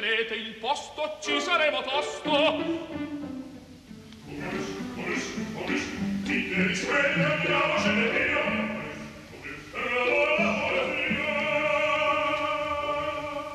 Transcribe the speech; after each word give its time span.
tenete 0.00 0.34
il 0.34 0.54
posto, 0.54 1.18
ci 1.20 1.40
saremo 1.40 1.80
tosto. 1.82 2.32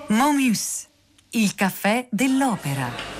Momus, 0.08 0.88
il 1.32 1.56
caffè 1.56 2.08
dell'opera. 2.10 3.19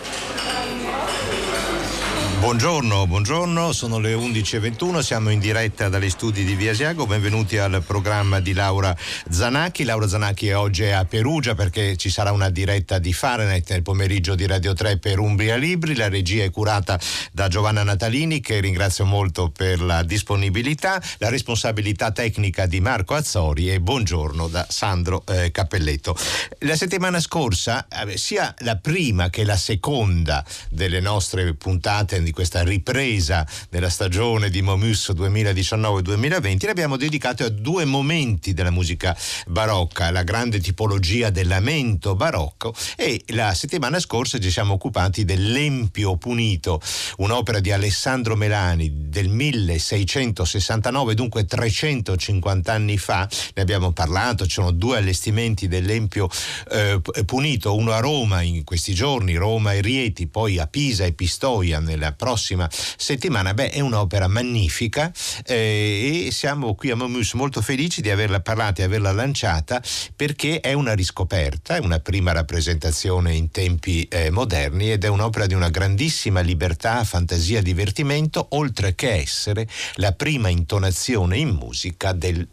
Buongiorno, 2.40 3.06
buongiorno, 3.06 3.74
sono 3.74 4.00
le 4.00 4.14
11.21, 4.14 5.00
siamo 5.00 5.30
in 5.30 5.40
diretta 5.40 5.90
dagli 5.90 6.10
studi 6.10 6.46
di 6.46 6.56
Via 6.56 6.72
Asiago, 6.72 7.06
benvenuti 7.06 7.58
al 7.58 7.84
programma 7.86 8.40
di 8.40 8.54
Laura 8.54 8.96
Zanacchi. 9.30 9.84
Laura 9.84 10.08
Zanacchi 10.08 10.50
oggi 10.54 10.84
è 10.84 10.92
a 10.92 11.04
Perugia 11.04 11.54
perché 11.54 11.98
ci 11.98 12.10
sarà 12.10 12.32
una 12.32 12.50
diretta 12.50 12.98
di 12.98 13.12
Fahrenheit 13.12 13.70
nel 13.72 13.82
pomeriggio 13.82 14.36
di 14.36 14.48
Radio 14.48 14.72
3 14.72 15.00
per 15.00 15.20
Umbria 15.20 15.58
Libri, 15.58 15.96
la 15.96 16.08
regia 16.08 16.46
è 16.46 16.50
curata 16.50 16.98
da 17.34 17.50
Giovanna 17.50 17.84
Natalini 17.84 18.40
che 18.40 18.62
ringrazio 18.62 19.04
molto 19.04 19.50
per 19.50 19.82
la 19.82 20.02
disponibilità, 20.04 21.02
la 21.18 21.28
responsabilità 21.28 22.12
tecnica 22.12 22.68
di 22.68 22.80
Marco 22.80 23.16
Azzori 23.16 23.70
e 23.70 23.82
buongiorno 23.82 24.48
da 24.48 24.66
Sandro 24.68 25.24
eh, 25.28 25.52
Cappelletto. 25.52 26.16
La 26.60 26.78
settimana 26.78 27.20
scorsa, 27.20 27.86
eh, 27.90 28.18
sia 28.18 28.56
la 28.60 28.78
prima 28.78 29.30
che 29.30 29.44
la 29.44 29.58
seconda 29.58 30.44
delle 30.70 31.02
nostre 31.02 31.54
puntate 31.54 32.28
di 32.30 32.32
questa 32.32 32.64
ripresa 32.64 33.46
della 33.70 33.90
stagione 33.90 34.52
di 34.52 34.62
Momus 34.62 35.10
2019-2020 35.16 36.66
l'abbiamo 36.68 36.96
dedicato 36.96 37.44
a 37.44 37.50
due 37.50 37.86
momenti 37.86 38.54
della 38.54 38.70
musica 38.70 39.18
barocca, 39.48 40.12
la 40.12 40.22
grande 40.22 40.60
tipologia 40.60 41.32
del 41.32 41.48
lamento 41.48 42.16
barocco 42.16 42.74
e 42.96 43.24
la 43.30 43.54
settimana 43.56 44.00
scorsa 44.00 44.38
ci 44.38 44.52
siamo 44.52 44.74
occupati 44.74 45.26
dell'Empio 45.26 46.18
Punito, 46.18 46.80
un'opera 47.18 47.60
di 47.60 47.72
Alessandro 47.72 48.36
Melani 48.36 49.10
del 49.10 49.30
1669, 49.30 51.16
dunque 51.16 51.46
350 51.46 52.72
anni 52.72 52.98
fa, 52.98 53.28
ne 53.56 53.62
abbiamo 53.62 53.92
parlato, 53.92 54.46
ci 54.46 54.52
sono 54.52 54.72
due 54.72 54.98
allestimenti 54.98 55.68
dell'Empio 55.68 56.30
eh, 56.72 57.02
Punito, 57.26 57.76
uno 57.76 57.92
a 57.92 58.00
Roma 58.00 58.42
in 58.42 58.64
questi 58.64 58.94
giorni, 58.94 59.36
Roma 59.36 59.74
e 59.74 59.82
Rieti, 59.82 60.28
poi 60.28 60.60
a 60.60 60.68
Pisa 60.68 61.06
e 61.06 61.14
Pistoia 61.14 61.80
nella 61.80 62.14
prossima 62.20 62.70
settimana. 62.70 63.54
Beh, 63.54 63.70
è 63.70 63.80
un'opera 63.80 64.28
magnifica 64.28 65.10
eh, 65.46 66.26
e 66.28 66.32
siamo 66.34 66.76
qui 66.76 66.92
a 66.92 66.96
Momus 66.98 67.34
molto 67.34 67.62
felici 67.62 68.02
di 68.02 68.10
averla 68.10 68.42
parlata 68.42 68.82
e 68.82 68.86
averla 68.86 69.14
lanciata 69.14 69.82
perché 70.14 70.60
è 70.60 70.74
una 70.74 70.94
riscoperta, 70.94 71.78
è 71.78 71.80
una 71.80 72.02
prima 72.02 72.34
rappresentazione 72.34 73.34
in 73.34 73.52
tempi 73.52 74.04
eh, 74.10 74.30
moderni 74.32 74.92
ed 74.92 75.06
è 75.06 75.08
un'opera 75.08 75.46
di 75.46 75.54
una 75.54 75.70
grandissima 75.70 76.42
libertà, 76.42 77.06
fantasia, 77.06 77.62
divertimento, 77.62 78.48
oltre 78.50 78.96
che 78.96 79.14
essere 79.14 79.66
la 79.96 80.12
prima 80.12 80.50
intonazione 80.50 81.38
in 81.38 81.50
musica 81.50 82.12
del 82.12 82.46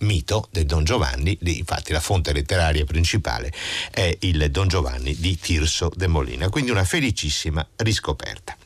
mito 0.00 0.48
del 0.50 0.66
Don 0.66 0.84
Giovanni, 0.84 1.38
infatti 1.40 1.92
la 1.92 2.00
fonte 2.00 2.32
letteraria 2.32 2.84
principale 2.84 3.52
è 3.90 4.16
il 4.20 4.50
Don 4.50 4.68
Giovanni 4.68 5.16
di 5.16 5.38
Tirso 5.38 5.90
de 5.94 6.06
Molina, 6.06 6.48
quindi 6.48 6.70
una 6.70 6.84
felicissima 6.84 7.66
riscoperta. 7.76 8.56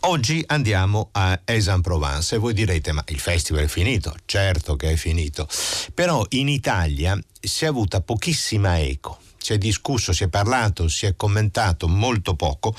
Oggi 0.00 0.42
andiamo 0.46 1.10
a 1.12 1.38
Aix-en-Provence 1.44 2.34
e 2.34 2.38
voi 2.38 2.54
direte 2.54 2.92
ma 2.92 3.04
il 3.08 3.18
festival 3.18 3.64
è 3.64 3.68
finito? 3.68 4.14
Certo 4.24 4.76
che 4.76 4.92
è 4.92 4.96
finito, 4.96 5.48
però 5.92 6.24
in 6.30 6.48
Italia 6.48 7.18
si 7.40 7.64
è 7.64 7.68
avuta 7.68 8.00
pochissima 8.00 8.80
eco 8.80 9.18
si 9.42 9.54
è 9.54 9.58
discusso, 9.58 10.12
si 10.12 10.24
è 10.24 10.28
parlato, 10.28 10.86
si 10.88 11.06
è 11.06 11.16
commentato 11.16 11.88
molto 11.88 12.34
poco 12.34 12.74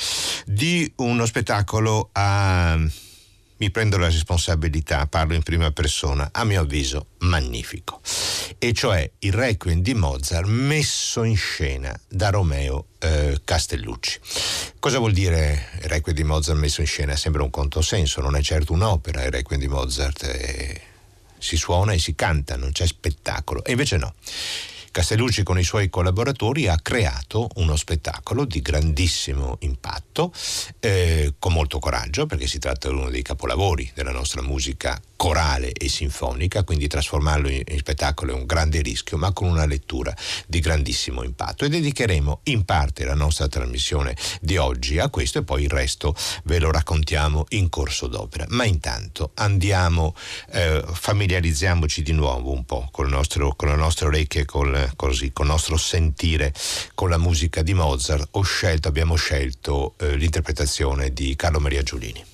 di 0.46 0.92
uno 0.98 1.26
spettacolo 1.26 2.10
a 2.12 2.80
mi 3.61 3.70
prendo 3.70 3.99
la 3.99 4.08
responsabilità, 4.08 5.05
parlo 5.05 5.36
in 5.36 5.44
prima 5.44 5.70
persona, 5.70 6.30
a 6.32 6.44
mio 6.44 6.61
avviso 6.61 7.10
magnifico, 7.20 8.02
e 8.58 8.73
cioè 8.73 9.08
il 9.20 9.33
Requiem 9.33 9.82
di 9.82 9.94
Mozart 9.94 10.48
messo 10.48 11.22
in 11.22 11.38
scena 11.38 11.98
da 12.08 12.32
Romeo 12.32 12.88
eh, 12.98 13.39
Castellucci. 13.44 14.20
Cosa 14.80 14.98
vuol 14.98 15.11
dire 15.11 15.70
il 15.83 15.89
Requiem 15.89 16.16
di 16.16 16.23
Mozart 16.23 16.58
messo 16.58 16.82
in 16.82 16.88
scena? 16.88 17.16
Sembra 17.16 17.44
un 17.44 17.52
controsenso, 17.52 18.20
non 18.20 18.36
è 18.36 18.42
certo 18.42 18.73
un'opera 18.73 19.23
il 19.26 19.32
Requiem 19.32 19.60
di 19.60 19.67
Mozart. 19.67 20.23
Eh, 20.23 20.82
si 21.38 21.55
suona 21.55 21.93
e 21.93 21.99
si 21.99 22.16
canta, 22.16 22.55
non 22.55 22.72
c'è 22.72 22.88
spettacolo. 22.88 23.64
E 23.64 23.72
invece 23.72 23.98
no. 23.98 24.16
Castellucci 24.92 25.44
con 25.44 25.58
i 25.58 25.64
suoi 25.64 25.90
collaboratori 25.90 26.68
ha 26.68 26.78
creato 26.78 27.48
uno 27.56 27.78
spettacolo 27.78 28.44
di 28.44 28.62
grandissimo 28.62 29.56
impatto, 29.62 30.34
eh, 30.82 31.36
con 31.40 31.54
molto 31.54 31.80
coraggio, 31.80 32.26
perché 32.26 32.46
si 32.46 32.60
tratta 32.60 32.90
di 32.90 32.96
uno 32.96 33.10
dei 33.10 33.22
capolavori 33.22 33.90
della 33.96 34.12
nostra 34.12 34.42
musica 34.42 35.02
corale 35.21 35.71
e 35.73 35.87
sinfonica, 35.87 36.64
quindi 36.64 36.87
trasformarlo 36.87 37.48
in, 37.48 37.61
in, 37.67 37.77
spettacolo 37.77 38.32
è 38.32 38.33
un 38.33 38.48
grande 38.48 38.82
rischio, 38.82 39.17
ma 39.17 39.32
con 39.33 39.49
una 39.49 39.67
lettura 39.67 40.15
di 40.48 40.59
grandissimo 40.59 41.21
impatto. 41.21 41.64
E 41.64 41.70
dedicheremo 41.70 42.39
in 42.45 42.65
parte 42.65 43.05
la 43.05 43.14
nostra 43.14 43.48
trasmissione 43.48 44.17
di 44.42 44.58
oggi 44.58 44.98
a 44.98 45.10
questo 45.10 45.37
e 45.37 45.43
poi 45.43 45.61
il 45.61 45.70
resto 45.70 46.15
ve 46.45 46.58
lo 46.58 46.71
raccontiamo 46.71 47.45
in 47.49 47.70
corso 47.70 48.08
d'opera. 48.08 48.48
Ma 48.49 48.64
intanto 48.64 49.30
andiamo, 49.36 50.15
eh, 50.54 50.83
familiarizziamoci 50.92 52.02
di 52.02 52.14
nuovo 52.14 52.52
un 52.52 52.65
po' 52.65 52.89
con, 52.89 53.08
nostro, 53.08 53.54
con 53.55 53.67
le 53.70 53.76
nostre 53.76 54.08
orecchie, 54.08 54.45
col, 54.45 54.92
così, 54.95 55.31
con 55.31 55.45
il 55.45 55.52
nostro 55.52 55.77
sentire, 55.77 56.52
con 56.95 57.10
la 57.11 57.20
musica 57.20 57.61
di 57.61 57.76
Mozart. 57.76 58.27
Scelto, 58.42 58.87
abbiamo 58.87 59.14
scelto 59.14 59.93
eh, 59.99 60.15
l'interpretazione 60.15 61.14
di 61.14 61.36
Carlo 61.36 61.60
Maria 61.60 61.83
Giulini. 61.83 62.31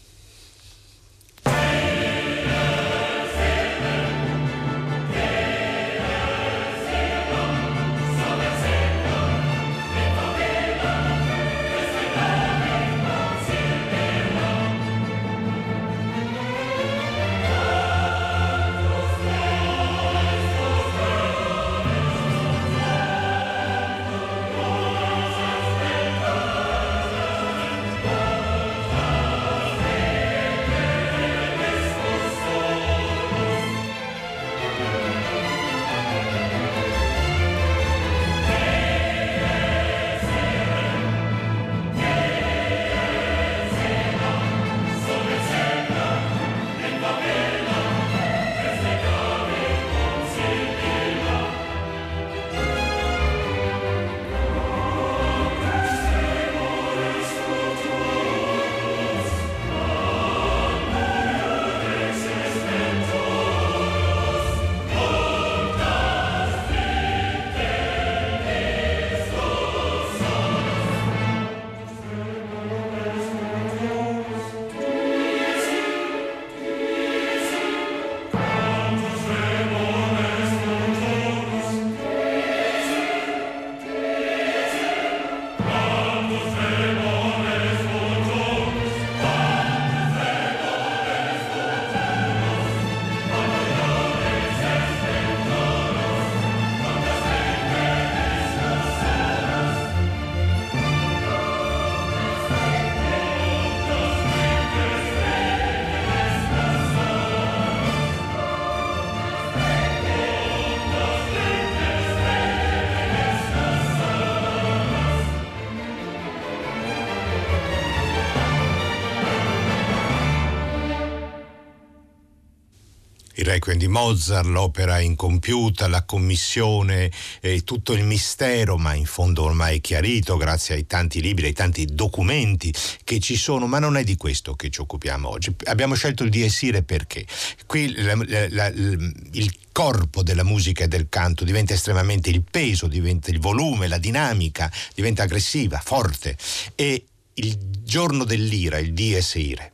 Requiem 123.57 123.80
di 123.80 123.88
Mozart, 123.88 124.45
l'opera 124.45 125.00
incompiuta, 125.00 125.88
la 125.88 126.04
commissione, 126.04 127.12
eh, 127.42 127.63
tutto 127.63 127.94
il 127.94 128.04
mistero, 128.04 128.77
ma 128.77 128.94
in 128.94 129.06
fondo 129.06 129.44
ormai 129.44 129.81
chiarito 129.81 130.38
grazie 130.38 130.75
ai 130.75 130.86
tanti 130.86 131.21
libri, 131.21 131.48
ai 131.48 131.54
tanti 131.54 131.86
documenti 131.86 132.71
che 133.04 133.19
ci 133.19 133.36
sono, 133.36 133.65
ma 133.65 133.80
non 133.80 133.98
è 133.98 134.04
di 134.04 134.15
questo 134.15 134.54
che 134.54 134.69
ci 134.69 134.80
occupiamo 134.81 135.27
oggi. 135.27 135.56
Abbiamo 135.65 135.95
scelto 135.95 136.24
il 136.24 136.30
Dies 136.30 136.62
Irae 136.62 136.83
perché 136.83 137.25
qui 137.65 137.92
la, 137.95 138.13
la, 138.15 138.48
la, 138.50 138.68
il 138.68 139.51
corpo 139.71 140.21
della 140.21 140.44
musica 140.44 140.83
e 140.83 140.88
del 140.88 141.07
canto 141.10 141.44
diventa 141.44 141.74
estremamente 141.74 142.30
il 142.30 142.44
peso, 142.44 142.86
diventa 142.86 143.31
il 143.31 143.39
volume, 143.39 143.88
la 143.88 143.98
dinamica, 143.98 144.71
diventa 144.94 145.24
aggressiva, 145.24 145.81
forte 145.83 146.38
e 146.75 147.06
il 147.33 147.57
giorno 147.83 148.24
dell'ira, 148.24 148.77
il 148.77 148.94
Dies 148.94 149.33
Irae 149.33 149.71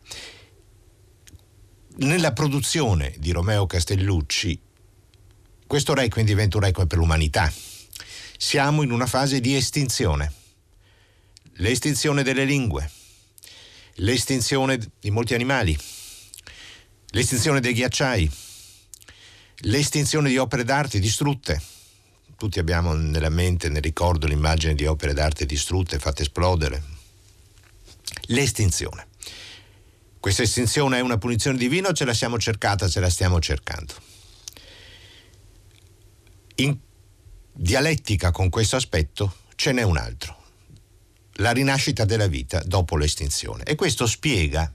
nella 1.97 2.33
produzione 2.33 3.13
di 3.17 3.31
Romeo 3.31 3.65
Castellucci 3.65 4.59
questo 5.73 5.95
requiem 5.95 6.25
diventa 6.25 6.57
un 6.57 6.63
requiem 6.63 6.85
per 6.85 6.99
l'umanità. 6.99 7.51
Siamo 8.37 8.83
in 8.83 8.91
una 8.91 9.07
fase 9.07 9.39
di 9.39 9.55
estinzione. 9.55 10.31
L'estinzione 11.53 12.21
delle 12.21 12.45
lingue, 12.45 12.87
l'estinzione 13.95 14.77
di 14.99 15.09
molti 15.09 15.33
animali, 15.33 15.75
l'estinzione 17.07 17.59
dei 17.59 17.73
ghiacciai, 17.73 18.31
l'estinzione 19.61 20.29
di 20.29 20.37
opere 20.37 20.63
d'arte 20.63 20.99
distrutte. 20.99 21.59
Tutti 22.37 22.59
abbiamo 22.59 22.93
nella 22.93 23.29
mente, 23.29 23.69
nel 23.69 23.81
ricordo, 23.81 24.27
l'immagine 24.27 24.75
di 24.75 24.85
opere 24.85 25.13
d'arte 25.13 25.47
distrutte, 25.47 25.97
fatte 25.97 26.21
esplodere. 26.21 26.83
L'estinzione. 28.27 29.07
Questa 30.23 30.43
estinzione 30.43 30.99
è 30.99 31.01
una 31.01 31.17
punizione 31.17 31.57
divina 31.57 31.89
o 31.89 31.91
ce 31.91 32.05
la 32.05 32.13
siamo 32.13 32.39
cercata, 32.39 32.87
ce 32.87 33.01
la 33.01 33.09
stiamo 33.09 33.41
cercando? 33.41 33.93
In 36.55 36.77
dialettica 37.51 38.31
con 38.31 38.47
questo 38.47 38.77
aspetto 38.77 39.35
ce 39.55 39.73
n'è 39.73 39.81
un 39.81 39.97
altro, 39.97 40.37
la 41.33 41.51
rinascita 41.51 42.05
della 42.05 42.27
vita 42.27 42.63
dopo 42.63 42.95
l'estinzione. 42.95 43.65
E 43.65 43.75
questo 43.75 44.07
spiega 44.07 44.73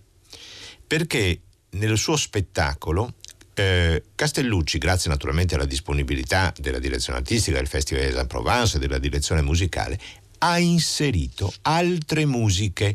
perché 0.86 1.40
nel 1.70 1.96
suo 1.96 2.16
spettacolo 2.16 3.14
eh, 3.54 4.04
Castellucci, 4.14 4.76
grazie 4.76 5.08
naturalmente 5.08 5.54
alla 5.54 5.64
disponibilità 5.64 6.52
della 6.58 6.78
direzione 6.78 7.20
artistica 7.20 7.56
del 7.56 7.68
Festival 7.68 8.02
di 8.02 8.08
Aix-en-Provence 8.08 8.76
e 8.76 8.80
della 8.80 8.98
direzione 8.98 9.40
musicale, 9.40 9.98
ha 10.40 10.58
inserito 10.58 11.50
altre 11.62 12.26
musiche 12.26 12.94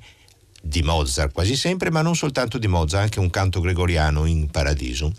di 0.65 0.81
Mozart 0.81 1.33
quasi 1.33 1.57
sempre, 1.57 1.91
ma 1.91 2.01
non 2.01 2.15
soltanto 2.15 2.57
di 2.57 2.67
Mozart, 2.67 3.03
anche 3.03 3.19
un 3.19 3.29
canto 3.29 3.59
gregoriano 3.59 4.25
in 4.25 4.49
Paradiso. 4.49 5.13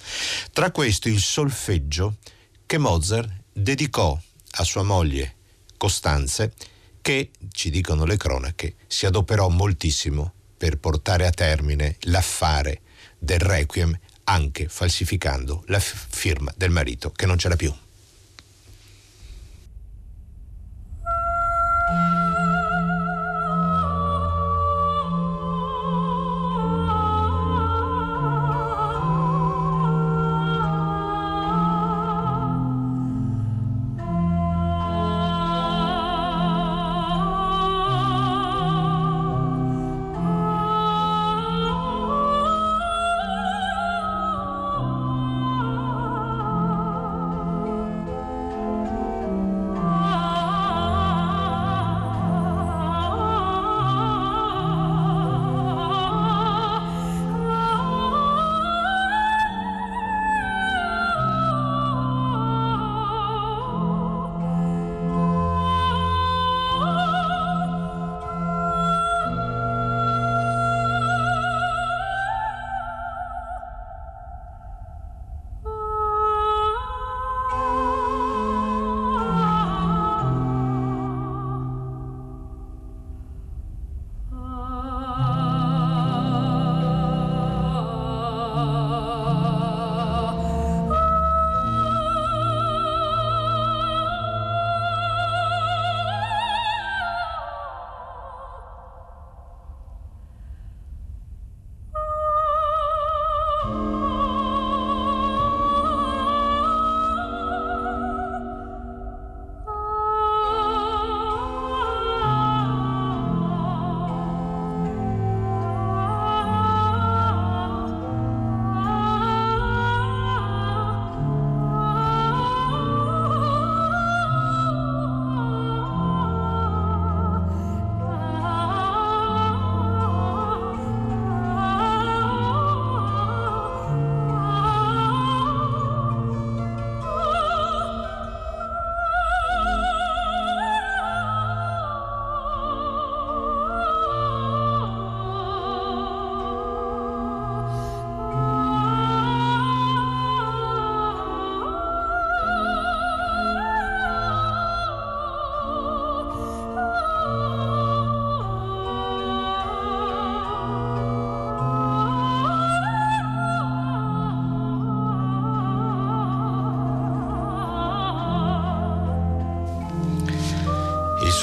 Tra 0.53 0.71
questo 0.71 1.09
il 1.09 1.21
solfeggio 1.21 2.17
che 2.65 2.79
Mozart 2.79 3.31
dedicò 3.53 4.19
a 4.57 4.65
sua 4.65 4.83
moglie 4.83 5.35
Costanze, 5.77 6.55
che, 7.03 7.31
ci 7.53 7.69
dicono 7.69 8.07
le 8.07 8.17
cronache, 8.17 8.77
si 8.87 9.05
adoperò 9.05 9.51
moltissimo 9.51 10.33
per 10.57 10.79
portare 10.79 11.27
a 11.27 11.31
termine 11.31 11.97
l'affare 12.03 12.81
del 13.19 13.41
requiem, 13.41 13.97
anche 14.25 14.69
falsificando 14.69 15.65
la 15.67 15.79
firma 15.79 16.51
del 16.57 16.71
marito 16.71 17.11
che 17.11 17.27
non 17.27 17.37
c'era 17.37 17.57
più. 17.57 17.71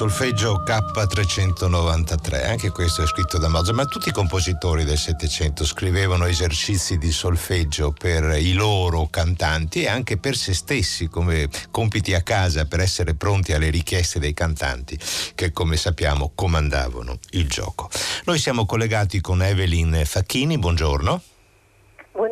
Solfeggio 0.02 0.64
K393, 0.66 2.48
anche 2.48 2.72
questo 2.72 3.04
è 3.04 3.06
scritto 3.06 3.38
da 3.38 3.48
Mozart, 3.50 3.76
ma 3.76 3.86
tutti 3.86 4.10
i 4.10 4.12
compositori 4.12 4.84
del 4.84 4.98
Settecento 4.98 5.64
scrivevano 5.64 6.26
esercizi 6.26 6.98
di 6.98 7.12
solfeggio 7.12 7.92
per 7.92 8.36
i 8.36 8.54
loro 8.54 9.10
cantanti 9.12 9.84
e 9.84 9.90
anche 9.90 10.18
per 10.18 10.36
se 10.36 10.56
stessi 10.56 11.08
come 11.08 11.48
compiti 11.70 12.16
a 12.16 12.24
casa 12.24 12.66
per 12.66 12.80
essere 12.80 13.14
pronti 13.14 13.54
alle 13.54 13.70
richieste 13.70 14.18
dei 14.18 14.34
cantanti 14.34 14.98
che 15.36 15.52
come 15.52 15.78
sappiamo 15.78 16.32
comandavano 16.34 17.20
il 17.34 17.48
gioco. 17.48 17.88
Noi 18.26 18.40
siamo 18.40 18.66
collegati 18.66 19.22
con 19.22 19.44
Evelyn 19.44 20.02
Facchini, 20.04 20.58
buongiorno. 20.58 21.31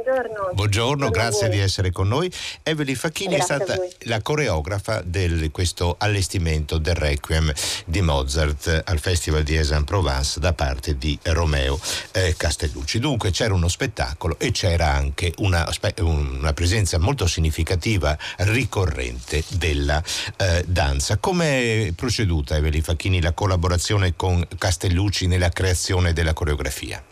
Buongiorno 0.09 0.53
buongiorno. 0.55 1.09
Grazie 1.11 1.49
di 1.49 1.59
essere 1.59 1.91
con 1.91 2.07
noi. 2.07 2.31
Evelyn 2.63 2.95
Facchini 2.95 3.35
Grazie 3.35 3.55
è 3.55 3.59
stata 3.63 3.79
la 4.05 4.21
coreografa 4.23 5.03
di 5.03 5.51
questo 5.51 5.97
allestimento 5.99 6.79
del 6.79 6.95
Requiem 6.95 7.53
di 7.85 8.01
Mozart 8.01 8.81
al 8.85 8.97
Festival 8.97 9.43
di 9.43 9.55
Aix-en-Provence 9.55 10.39
da 10.39 10.53
parte 10.53 10.97
di 10.97 11.17
Romeo 11.21 11.79
eh, 12.13 12.33
Castellucci. 12.35 12.97
Dunque 12.97 13.29
c'era 13.29 13.53
uno 13.53 13.67
spettacolo 13.67 14.39
e 14.39 14.49
c'era 14.49 14.91
anche 14.91 15.31
una, 15.37 15.69
una 15.99 16.53
presenza 16.53 16.97
molto 16.97 17.27
significativa, 17.27 18.17
ricorrente 18.37 19.43
della 19.49 20.03
eh, 20.37 20.63
danza. 20.65 21.17
Come 21.17 21.87
è 21.87 21.91
proceduta 21.91 22.55
Evelyn 22.55 22.81
Facchini 22.81 23.21
la 23.21 23.33
collaborazione 23.33 24.15
con 24.15 24.43
Castellucci 24.57 25.27
nella 25.27 25.49
creazione 25.49 26.13
della 26.13 26.33
coreografia? 26.33 27.03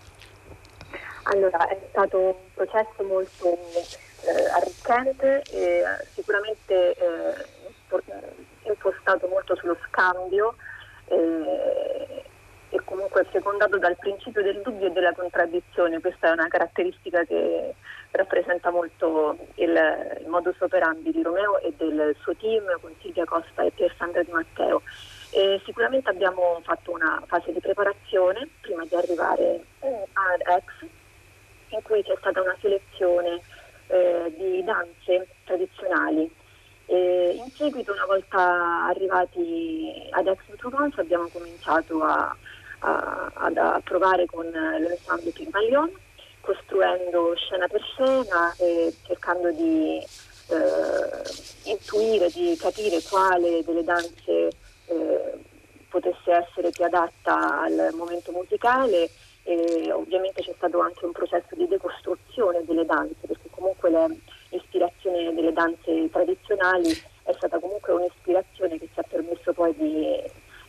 Allora, 1.30 1.68
è 1.68 1.78
stato 1.90 2.18
un 2.20 2.36
processo 2.54 3.04
molto 3.04 3.58
eh, 4.22 4.46
arricchente 4.56 5.42
e 5.52 5.84
sicuramente 6.14 6.96
eh, 6.96 7.46
impostato 8.64 9.28
molto 9.28 9.56
sullo 9.58 9.78
scambio 9.88 10.56
eh, 11.08 12.24
e 12.70 12.82
comunque 12.86 13.28
secondato 13.32 13.78
dal 13.78 13.98
principio 13.98 14.42
del 14.42 14.62
dubbio 14.62 14.88
e 14.88 14.92
della 14.92 15.12
contraddizione. 15.12 16.00
Questa 16.00 16.30
è 16.30 16.32
una 16.32 16.48
caratteristica 16.48 17.26
che 17.26 17.76
rappresenta 18.12 18.70
molto 18.72 19.38
il, 19.56 20.18
il 20.22 20.28
modus 20.28 20.56
operandi 20.62 21.12
di 21.12 21.22
Romeo 21.22 21.60
e 21.60 21.74
del 21.76 22.16
suo 22.22 22.36
team 22.38 22.64
con 22.80 22.94
Silvia 23.02 23.26
Costa 23.26 23.64
e 23.64 23.72
Pier 23.72 23.94
Sandra 23.98 24.24
Di 24.24 24.32
Matteo. 24.32 24.82
E 25.32 25.62
sicuramente 25.66 26.10
abbiamo 26.10 26.62
fatto 26.64 26.92
una 26.92 27.22
fase 27.28 27.52
di 27.52 27.60
preparazione 27.60 28.48
prima 28.62 28.86
di 28.86 28.96
arrivare 28.96 29.66
eh, 29.82 30.08
ad 30.14 30.42
Ex 30.46 30.96
in 31.70 31.82
cui 31.82 32.04
c'è 32.04 32.16
stata 32.18 32.42
una 32.42 32.56
selezione 32.60 33.42
eh, 33.88 34.34
di 34.38 34.64
danze 34.64 35.28
tradizionali. 35.46 36.30
E 36.86 37.36
in 37.36 37.52
seguito, 37.52 37.92
una 37.92 38.06
volta 38.06 38.86
arrivati 38.86 40.08
ad 40.12 40.28
Aix-en-Provence, 40.28 41.02
abbiamo 41.02 41.28
cominciato 41.28 42.02
a, 42.02 42.34
a, 42.80 43.32
a 43.34 43.82
provare 43.84 44.26
con 44.26 44.46
l'ensemble 44.46 45.32
Pygmalion, 45.32 45.92
costruendo 46.40 47.36
scena 47.36 47.68
per 47.68 47.82
scena 47.82 48.54
e 48.58 48.94
cercando 49.06 49.52
di 49.52 49.98
eh, 50.00 51.70
intuire, 51.70 52.30
di 52.30 52.56
capire 52.58 53.02
quale 53.02 53.64
delle 53.66 53.84
danze 53.84 54.50
eh, 54.86 55.34
potesse 55.90 56.32
essere 56.32 56.70
più 56.70 56.86
adatta 56.86 57.64
al 57.64 57.90
momento 57.94 58.32
musicale 58.32 59.10
e 59.48 59.90
ovviamente 59.94 60.44
c'è 60.44 60.54
stato 60.58 60.82
anche 60.82 61.06
un 61.06 61.14
processo 61.14 61.56
di 61.56 61.66
decostruzione 61.68 62.66
delle 62.66 62.84
danze, 62.84 63.26
perché 63.26 63.48
comunque 63.50 63.90
l'ispirazione 64.50 65.34
delle 65.34 65.54
danze 65.54 66.10
tradizionali 66.12 66.92
è 67.24 67.32
stata 67.38 67.58
comunque 67.58 67.94
un'ispirazione 67.94 68.78
che 68.78 68.90
ci 68.94 69.00
ha 69.00 69.06
permesso 69.08 69.54
poi 69.54 69.74
di, 69.78 70.22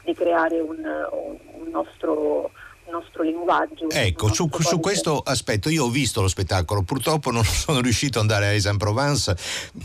di 0.05 0.15
creare 0.15 0.61
un, 0.61 0.79
un, 0.79 1.71
nostro 1.71 2.51
nostro 2.89 3.23
linguaggio. 3.23 3.91
Ecco, 3.91 4.33
su, 4.33 4.49
su, 4.61 4.81
questo 4.81 5.19
aspetto 5.19 5.69
io 5.69 5.85
ho 5.85 5.91
visto 5.91 6.23
lo 6.23 6.29
spettacolo, 6.29 6.83
purtroppo 6.83 7.31
non 7.31 7.45
sono 7.45 7.81
riuscito 7.81 8.19
ad 8.19 8.31
andare 8.31 8.47
a 8.47 8.49
Aix-en-Provence, 8.51 9.37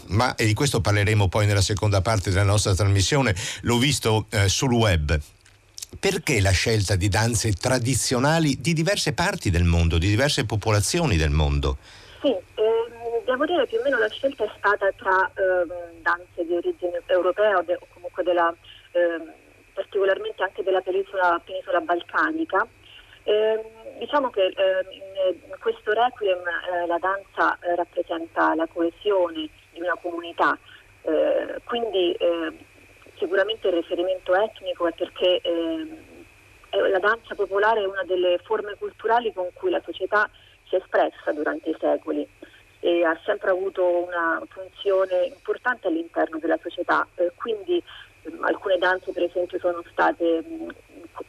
ma 0.09 0.35
e 0.35 0.45
di 0.45 0.53
questo 0.53 0.79
parleremo 0.79 1.27
poi 1.27 1.45
nella 1.45 1.61
seconda 1.61 2.01
parte 2.01 2.29
della 2.29 2.43
nostra 2.43 2.73
trasmissione, 2.73 3.35
l'ho 3.63 3.77
visto 3.77 4.27
eh, 4.29 4.47
sul 4.47 4.71
web 4.71 5.19
perché 5.99 6.41
la 6.41 6.51
scelta 6.51 6.95
di 6.95 7.07
danze 7.07 7.51
tradizionali 7.53 8.59
di 8.59 8.73
diverse 8.73 9.13
parti 9.13 9.49
del 9.49 9.63
mondo, 9.63 9.97
di 9.97 10.07
diverse 10.07 10.45
popolazioni 10.45 11.17
del 11.17 11.29
mondo? 11.29 11.77
Sì, 12.21 12.29
ehm, 12.29 13.23
devo 13.25 13.45
dire 13.45 13.67
più 13.67 13.77
o 13.79 13.83
meno 13.83 13.97
la 13.97 14.09
scelta 14.09 14.43
è 14.43 14.51
stata 14.57 14.91
tra 14.95 15.31
ehm, 15.33 16.01
danze 16.01 16.45
di 16.45 16.55
origine 16.55 17.01
europea 17.07 17.57
o, 17.57 17.61
de- 17.63 17.75
o 17.75 17.87
comunque 17.93 18.23
della, 18.23 18.53
ehm, 18.91 19.31
particolarmente 19.73 20.43
anche 20.43 20.63
della 20.63 20.81
penisola, 20.81 21.41
penisola 21.43 21.81
balcanica. 21.81 22.67
Ehm, 23.23 23.61
diciamo 23.99 24.29
che 24.29 24.45
ehm, 24.45 24.91
in 25.31 25.55
questo 25.59 25.93
requiem 25.93 26.39
eh, 26.39 26.87
la 26.87 26.97
danza 26.99 27.57
eh, 27.59 27.75
rappresenta 27.75 28.53
la 28.55 28.67
coesione 28.67 29.49
di 29.71 29.81
una 29.81 29.97
comunità, 30.01 30.57
eh, 31.03 31.61
quindi 31.63 32.11
ehm, 32.19 32.57
sicuramente 33.23 33.69
il 33.69 33.75
riferimento 33.75 34.35
etnico 34.35 34.85
è 34.85 34.91
perché 34.91 35.39
eh, 35.39 35.87
la 36.89 36.99
danza 36.99 37.35
popolare 37.35 37.81
è 37.81 37.85
una 37.85 38.03
delle 38.03 38.37
forme 38.43 38.75
culturali 38.77 39.31
con 39.31 39.47
cui 39.53 39.69
la 39.69 39.81
società 39.85 40.29
si 40.67 40.75
è 40.75 40.79
espressa 40.79 41.31
durante 41.31 41.69
i 41.69 41.75
secoli 41.79 42.27
e 42.81 43.05
ha 43.05 43.17
sempre 43.23 43.51
avuto 43.51 43.87
una 43.87 44.41
funzione 44.49 45.27
importante 45.27 45.87
all'interno 45.87 46.37
della 46.37 46.59
società. 46.61 47.07
Eh, 47.15 47.31
quindi 47.35 47.77
eh, 47.77 48.37
alcune 48.41 48.77
danze 48.77 49.13
per 49.13 49.23
esempio 49.23 49.57
sono 49.59 49.81
state 49.89 50.41
mh, 50.41 50.75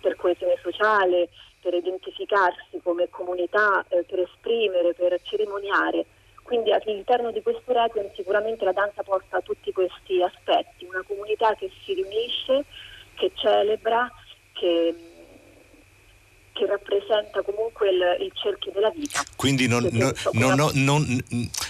per 0.00 0.16
coesione 0.16 0.58
sociale, 0.62 1.28
per 1.60 1.74
identificarsi 1.74 2.80
come 2.82 3.08
comunità, 3.08 3.84
eh, 3.88 4.02
per 4.02 4.18
esprimere, 4.18 4.94
per 4.94 5.20
cerimoniare 5.22 6.06
quindi 6.44 6.70
all'interno 6.72 7.32
di 7.32 7.40
questo 7.40 7.72
requiem 7.72 8.12
sicuramente 8.14 8.64
la 8.64 8.72
danza 8.72 9.02
porta 9.02 9.40
tutti 9.40 9.72
questi 9.72 10.22
aspetti, 10.22 10.84
una 10.84 11.02
comunità 11.06 11.54
che 11.54 11.70
si 11.82 11.94
riunisce, 11.94 12.66
che 13.14 13.32
celebra, 13.34 14.12
che, 14.52 14.94
che 16.52 16.66
rappresenta 16.66 17.40
comunque 17.40 17.88
il, 17.88 18.26
il, 18.26 18.32
cerchio 18.34 18.72
della 18.72 18.90
vita. 18.90 19.22
Quindi 19.36 19.66
non, 19.66 19.88
non, 19.90 20.12
non, 20.32 20.60
ho, 20.60 20.70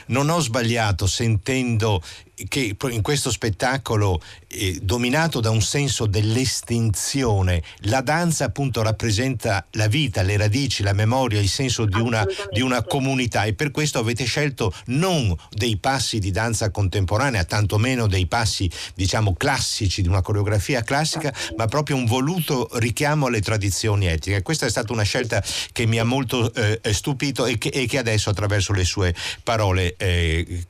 non, 0.07 0.29
ho, 0.29 0.41
sbagliato 0.41 1.07
sentendo 1.07 2.03
che 2.49 2.77
in 2.91 3.03
questo 3.03 3.31
spettacolo 3.31 4.21
eh, 4.49 4.79
dominato 4.83 5.41
da 5.41 5.51
un 5.51 5.63
senso 5.63 6.07
dell'estinzione, 6.07 7.63
la 7.83 8.01
danza 8.01 8.47
appunto 8.47 8.83
rappresenta 8.83 9.67
la 9.73 9.87
vita, 9.87 10.23
le 10.23 10.37
radici, 10.37 10.83
la 10.83 10.93
memoria, 10.93 11.41
il 11.41 11.49
senso 11.49 11.85
di 11.85 12.01
una, 12.01 12.25
di 12.51 12.61
una 12.61 12.83
comunità. 12.83 13.45
E 13.45 13.55
per 13.55 13.71
questo 13.71 13.99
avete 13.99 14.25
scelto 14.25 14.73
non 14.87 15.35
dei 15.51 15.77
passi 15.77 16.19
di 16.19 16.31
danza 16.31 16.71
contemporanea, 16.71 17.45
tantomeno 17.45 18.07
dei 18.07 18.27
passi 18.27 18.71
diciamo 18.95 19.35
classici 19.35 20.03
di 20.03 20.09
una 20.09 20.23
coreografia 20.23 20.83
classica, 20.83 21.33
ma 21.57 21.67
proprio 21.67 21.97
un 21.97 22.07
voluto 22.07 22.69
richiamo 22.75 23.27
alle 23.27 23.41
tradizioni 23.41 24.07
etniche. 24.07 24.43
Questa 24.43 24.67
è 24.67 24.71
stata 24.71 24.93
una 24.93 25.03
scelta 25.03 25.43
che 25.73 25.87
mi 25.87 25.99
ha 25.99 26.05
molto 26.05 26.53
eh, 26.55 26.81
stupito 26.93 27.47
e 27.47 27.59
che, 27.59 27.69
e 27.69 27.87
che, 27.87 27.99
adesso 27.99 28.31
attraverso 28.31 28.73
le 28.73 28.85
sue 28.85 29.15
parole 29.43 29.95
eh, 29.97 30.67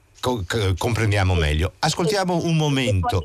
comprendiamo 0.79 1.35
meglio. 1.35 1.73
Ascoltiamo 1.81 2.43
un 2.45 2.57
momento. 2.57 3.23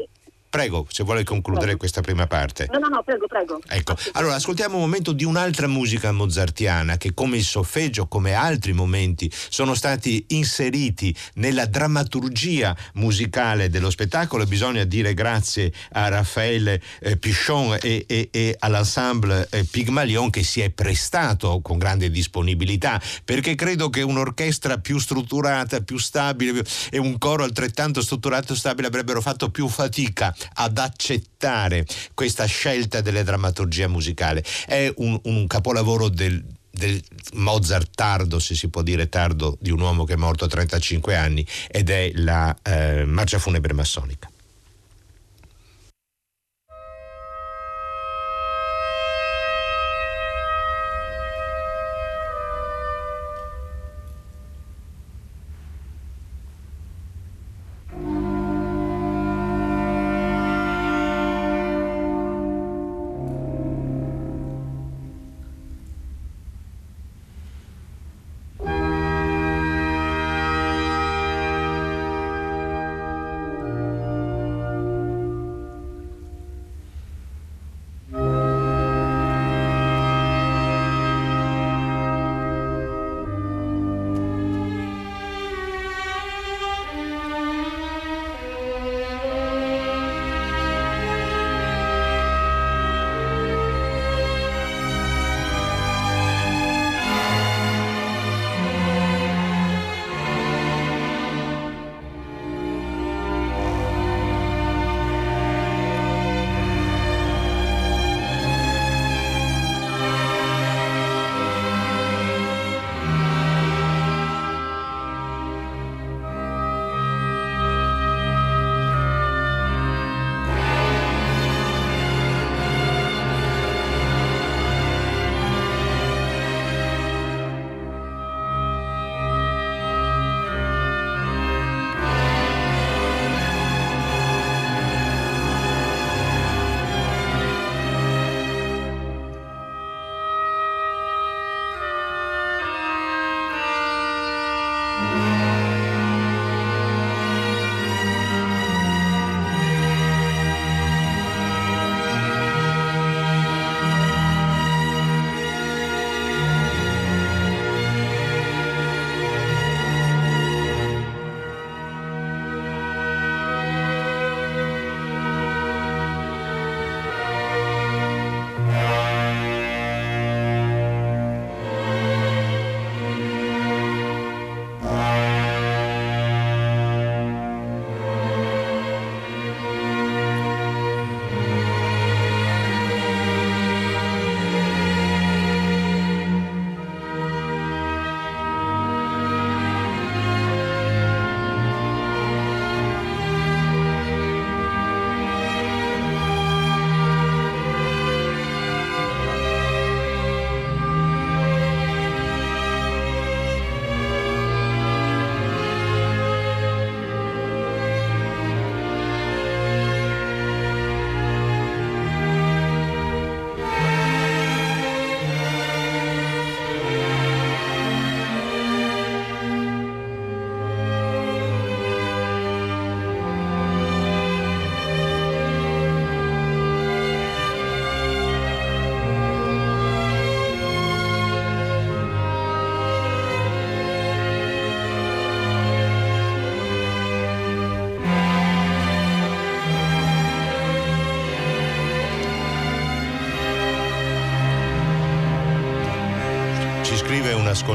Prego, 0.50 0.88
se 0.90 1.04
vuole 1.04 1.24
concludere 1.24 1.78
questa 1.78 2.02
prima 2.02 2.26
parte. 2.26 2.68
No, 2.72 2.80
no, 2.80 2.88
no, 2.88 3.04
prego, 3.04 3.28
prego. 3.28 3.60
Ecco, 3.68 3.96
allora 4.14 4.34
ascoltiamo 4.34 4.76
un 4.76 4.82
momento 4.82 5.12
di 5.12 5.24
un'altra 5.24 5.68
musica 5.68 6.12
mozartiana 6.12 6.98
che 6.98 7.14
come 7.14 7.38
il 7.38 7.44
solfeggio, 7.44 8.08
come 8.08 8.34
altri 8.34 8.74
momenti, 8.74 9.32
sono 9.32 9.76
stati 9.76 10.26
inseriti 10.30 11.16
nella 11.36 11.68
drammaturgia 11.68 12.76
musicale 12.94 13.70
dello 13.70 13.92
spettacolo. 13.92 14.48
Bisogna 14.48 14.86
dire 14.86 15.14
grazie 15.14 15.72
a 15.92 16.08
Raffaele 16.08 16.82
eh, 17.02 17.16
Pichon 17.18 17.78
e, 17.80 18.06
e, 18.08 18.30
e 18.32 18.56
all'ensemble 18.58 19.48
eh, 19.52 19.66
Pygmalion 19.66 20.32
che 20.32 20.42
si 20.42 20.62
è 20.62 20.72
prestato 20.72 21.60
con 21.62 21.78
grande 21.78 22.10
disponibilità, 22.10 23.00
perché 23.24 23.54
credo 23.54 23.92
che 23.92 24.02
un'orchestra 24.02 24.80
più 24.80 24.98
strutturata, 24.98 25.82
più 25.82 26.00
stabile 26.00 26.64
e 26.90 26.98
un 26.98 27.20
coro 27.20 27.44
altrettanto 27.44 28.02
strutturato 28.02 28.54
e 28.54 28.56
stabile 28.56 28.88
avrebbero 28.88 29.22
fatto 29.22 29.52
più 29.52 29.68
fatica 29.68 30.34
ad 30.54 30.78
accettare 30.78 31.86
questa 32.14 32.46
scelta 32.46 33.02
delle 33.02 33.24
drammaturgia 33.24 33.88
musicale. 33.88 34.44
È 34.66 34.92
un, 34.98 35.20
un 35.24 35.48
capolavoro 35.48 36.10
del, 36.10 36.44
del 36.70 37.02
Mozart 37.34 37.92
tardo, 37.96 38.40
se 38.40 38.56
si 38.56 38.70
può 38.70 38.82
dire 38.82 39.10
tardo, 39.10 39.58
di 39.60 39.72
un 39.72 39.82
uomo 39.82 40.04
che 40.04 40.14
è 40.14 40.18
morto 40.18 40.46
a 40.46 40.48
35 40.48 41.16
anni 41.16 41.46
ed 41.68 41.90
è 41.90 42.12
la 42.16 42.56
eh, 42.64 43.06
marcia 43.06 43.40
funebre 43.40 43.74
massonica. 43.74 44.30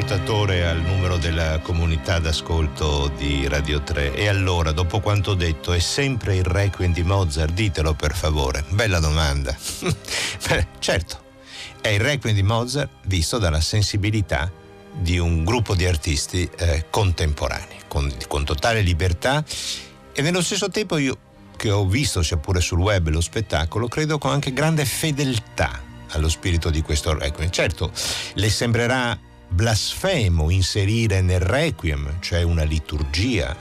Ascoltatore 0.05 0.67
al 0.67 0.83
numero 0.83 1.17
della 1.17 1.61
comunità 1.61 2.19
d'ascolto 2.19 3.11
di 3.17 3.49
Radio 3.49 3.81
3. 3.81 4.15
E 4.15 4.29
allora, 4.29 4.71
dopo 4.71 5.01
quanto 5.01 5.33
detto, 5.33 5.73
è 5.73 5.79
sempre 5.79 6.37
il 6.37 6.45
Requiem 6.45 6.93
di 6.93 7.03
Mozart? 7.03 7.55
Ditelo 7.55 7.95
per 7.95 8.15
favore. 8.15 8.67
Bella 8.69 8.99
domanda. 8.99 9.57
Certo, 10.79 11.23
è 11.81 11.89
il 11.89 12.01
Requiem 12.01 12.35
di 12.35 12.43
Mozart 12.43 12.91
visto 13.07 13.39
dalla 13.39 13.63
sensibilità 13.63 14.53
di 14.93 15.19
un 15.19 15.43
gruppo 15.43 15.75
di 15.75 15.87
artisti 15.87 16.49
eh, 16.55 16.85
contemporanei, 16.91 17.79
con, 17.89 18.13
con 18.29 18.45
totale 18.45 18.83
libertà 18.83 19.43
e 20.13 20.21
nello 20.21 20.43
stesso 20.43 20.69
tempo 20.69 20.99
io 20.99 21.17
che 21.57 21.71
ho 21.71 21.87
visto, 21.87 22.23
sia 22.23 22.37
pure 22.37 22.61
sul 22.61 22.81
web, 22.81 23.09
lo 23.09 23.23
spettacolo, 23.23 23.89
credo 23.89 24.19
con 24.19 24.33
anche 24.33 24.53
grande 24.53 24.85
fedeltà 24.85 25.83
allo 26.11 26.29
spirito 26.29 26.69
di 26.69 26.83
questo 26.83 27.17
requiem. 27.17 27.49
Certo, 27.49 27.91
le 28.35 28.51
sembrerà 28.51 29.33
blasfemo 29.55 30.51
inserire 30.51 31.21
nel 31.21 31.39
requiem, 31.39 32.19
cioè 32.21 32.43
una 32.43 32.65
liturgia 32.65 33.57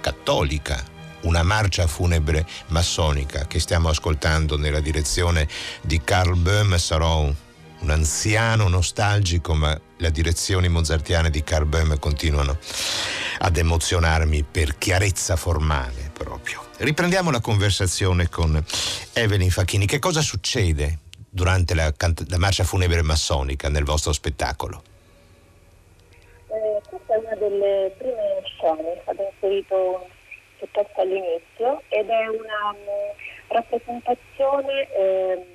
cattolica, 0.00 0.84
una 1.22 1.44
marcia 1.44 1.86
funebre 1.86 2.44
massonica 2.68 3.46
che 3.46 3.60
stiamo 3.60 3.88
ascoltando 3.88 4.58
nella 4.58 4.80
direzione 4.80 5.48
di 5.80 6.00
Carl 6.02 6.36
Böhm, 6.36 6.76
sarò 6.76 7.20
un 7.78 7.90
anziano 7.90 8.66
nostalgico, 8.66 9.54
ma 9.54 9.80
le 9.98 10.10
direzioni 10.10 10.68
mozartiane 10.68 11.30
di 11.30 11.44
Carl 11.44 11.66
Böhm 11.66 12.00
continuano 12.00 12.58
ad 13.38 13.56
emozionarmi 13.56 14.42
per 14.42 14.76
chiarezza 14.76 15.36
formale 15.36 16.10
proprio. 16.12 16.64
Riprendiamo 16.78 17.30
la 17.30 17.40
conversazione 17.40 18.28
con 18.28 18.62
Evelyn 19.12 19.50
Facchini. 19.50 19.86
Che 19.86 20.00
cosa 20.00 20.20
succede 20.20 20.98
durante 21.30 21.74
la, 21.74 21.92
la 22.26 22.38
marcia 22.38 22.64
funebre 22.64 23.02
massonica 23.02 23.68
nel 23.68 23.84
vostro 23.84 24.12
spettacolo? 24.12 24.94
Delle 27.48 27.92
prime 27.96 28.42
scene, 28.44 28.94
è 28.94 28.98
stato 29.02 29.22
inserito 29.22 30.08
piuttosto 30.58 31.00
all'inizio 31.00 31.82
ed 31.88 32.08
è 32.08 32.26
una 32.26 32.70
um, 32.70 33.12
rappresentazione 33.48 34.88
eh, 34.92 35.46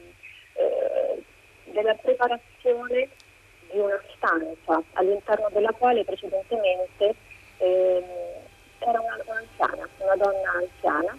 eh, 0.54 1.24
della 1.66 1.96
preparazione 1.96 3.10
di 3.72 3.80
una 3.80 4.02
stanza 4.16 4.82
all'interno 4.94 5.50
della 5.52 5.72
quale 5.72 6.04
precedentemente 6.04 7.16
ehm, 7.58 8.04
era 8.80 9.00
una, 9.00 9.18
un'anziana, 9.26 9.88
una 9.98 10.16
donna 10.16 10.52
anziana 10.60 11.18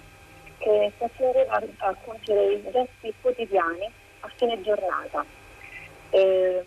che 0.59 0.93
si 0.97 1.05
accingeva 1.05 1.63
a 1.79 1.97
compiere 2.05 2.53
i 2.53 2.71
gesti 2.71 3.13
quotidiani 3.21 3.91
a 4.21 4.31
fine 4.37 4.61
giornata. 4.63 5.25
Eh, 6.11 6.63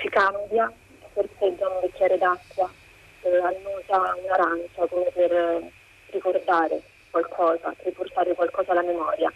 si 0.00 0.08
cambia, 0.10 0.72
sorseggia 1.18 1.68
un 1.68 1.80
bicchiere 1.80 2.16
d'acqua, 2.18 2.70
eh, 3.22 3.36
annusa 3.38 4.14
un'arancia 4.22 4.86
come 4.88 5.10
per 5.12 5.32
eh, 5.32 5.70
ricordare 6.10 6.82
qualcosa, 7.10 7.74
riportare 7.82 8.34
qualcosa 8.34 8.70
alla 8.72 8.82
memoria. 8.82 9.32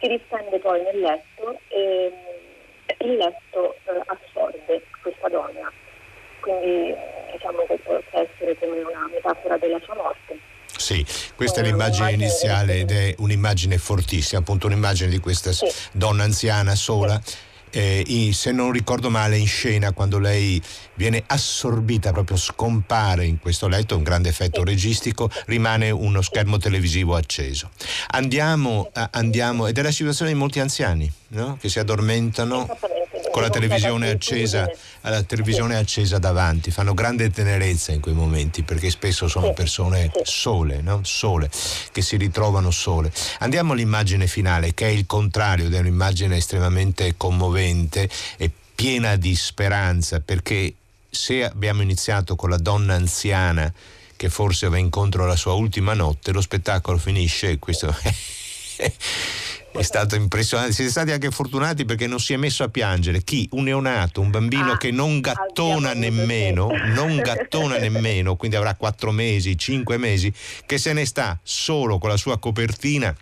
Si 0.00 0.08
distende 0.08 0.58
poi 0.58 0.82
nel 0.82 1.00
letto 1.00 1.58
e 1.68 2.12
mm, 2.12 3.06
il 3.08 3.16
letto 3.16 3.74
eh, 3.84 4.02
assorbe 4.06 4.84
questa 5.00 5.28
donna. 5.28 5.72
Quindi 6.40 6.94
diciamo 7.32 7.64
che 7.66 7.78
può 7.78 7.98
essere 8.10 8.58
come 8.58 8.82
una 8.82 9.08
metafora 9.10 9.56
della 9.56 9.80
sua 9.82 9.94
morte. 9.94 10.38
Sì, 10.76 11.06
questa 11.34 11.60
è 11.60 11.64
l'immagine 11.64 12.12
iniziale 12.12 12.80
ed 12.80 12.90
è 12.90 13.14
un'immagine 13.18 13.78
fortissima, 13.78 14.40
appunto 14.40 14.66
un'immagine 14.66 15.08
di 15.08 15.18
questa 15.18 15.52
sì. 15.52 15.66
donna 15.92 16.24
anziana 16.24 16.74
sola. 16.74 17.18
Eh, 17.76 18.30
se 18.32 18.52
non 18.52 18.70
ricordo 18.70 19.10
male, 19.10 19.36
in 19.36 19.48
scena 19.48 19.92
quando 19.92 20.20
lei 20.20 20.62
viene 20.94 21.24
assorbita, 21.26 22.12
proprio 22.12 22.36
scompare 22.36 23.24
in 23.24 23.40
questo 23.40 23.66
letto, 23.66 23.96
un 23.96 24.04
grande 24.04 24.28
effetto 24.28 24.62
registico, 24.62 25.28
rimane 25.46 25.90
uno 25.90 26.22
schermo 26.22 26.58
televisivo 26.58 27.16
acceso. 27.16 27.70
Andiamo, 28.10 28.90
andiamo 29.10 29.66
ed 29.66 29.76
è 29.76 29.82
la 29.82 29.90
situazione 29.90 30.32
di 30.32 30.38
molti 30.38 30.60
anziani 30.60 31.10
no? 31.28 31.56
che 31.60 31.68
si 31.68 31.80
addormentano 31.80 32.68
con 33.34 33.42
la 33.42 33.50
televisione 33.50 34.10
accesa, 34.10 34.70
la 35.00 35.24
televisione 35.24 35.74
accesa 35.74 36.18
davanti, 36.18 36.70
fanno 36.70 36.94
grande 36.94 37.32
tenerezza 37.32 37.90
in 37.90 37.98
quei 37.98 38.14
momenti 38.14 38.62
perché 38.62 38.90
spesso 38.90 39.26
sono 39.26 39.52
persone 39.52 40.12
sole, 40.22 40.80
no? 40.82 41.00
sole, 41.02 41.50
che 41.90 42.00
si 42.00 42.16
ritrovano 42.16 42.70
sole. 42.70 43.10
Andiamo 43.40 43.72
all'immagine 43.72 44.28
finale 44.28 44.72
che 44.72 44.86
è 44.86 44.90
il 44.90 45.06
contrario, 45.06 45.68
è 45.68 45.78
un'immagine 45.80 46.36
estremamente 46.36 47.16
commovente 47.16 48.08
e 48.36 48.52
piena 48.72 49.16
di 49.16 49.34
speranza 49.34 50.20
perché 50.20 50.72
se 51.10 51.42
abbiamo 51.42 51.82
iniziato 51.82 52.36
con 52.36 52.50
la 52.50 52.58
donna 52.58 52.94
anziana 52.94 53.72
che 54.14 54.28
forse 54.28 54.68
va 54.68 54.78
incontro 54.78 55.24
alla 55.24 55.34
sua 55.34 55.54
ultima 55.54 55.92
notte, 55.92 56.30
lo 56.30 56.40
spettacolo 56.40 56.98
finisce, 56.98 57.58
questo 57.58 57.92
è 59.76 59.82
stato 59.82 60.14
impressionante. 60.14 60.72
Siete 60.72 60.90
stati 60.90 61.10
anche 61.10 61.30
fortunati 61.30 61.84
perché 61.84 62.06
non 62.06 62.20
si 62.20 62.32
è 62.32 62.36
messo 62.36 62.62
a 62.62 62.68
piangere. 62.68 63.22
Chi? 63.22 63.48
Un 63.52 63.64
neonato, 63.64 64.20
un 64.20 64.30
bambino 64.30 64.72
ah, 64.72 64.76
che 64.76 64.90
non 64.90 65.20
gattona 65.20 65.92
nemmeno, 65.94 66.70
non 66.94 67.16
gattona 67.22 67.76
nemmeno, 67.76 68.36
quindi 68.36 68.56
avrà 68.56 68.74
quattro 68.74 69.10
mesi, 69.10 69.58
cinque 69.58 69.96
mesi, 69.96 70.32
che 70.64 70.78
se 70.78 70.92
ne 70.92 71.04
sta 71.04 71.38
solo 71.42 71.98
con 71.98 72.08
la 72.08 72.16
sua 72.16 72.38
copertina 72.38 73.14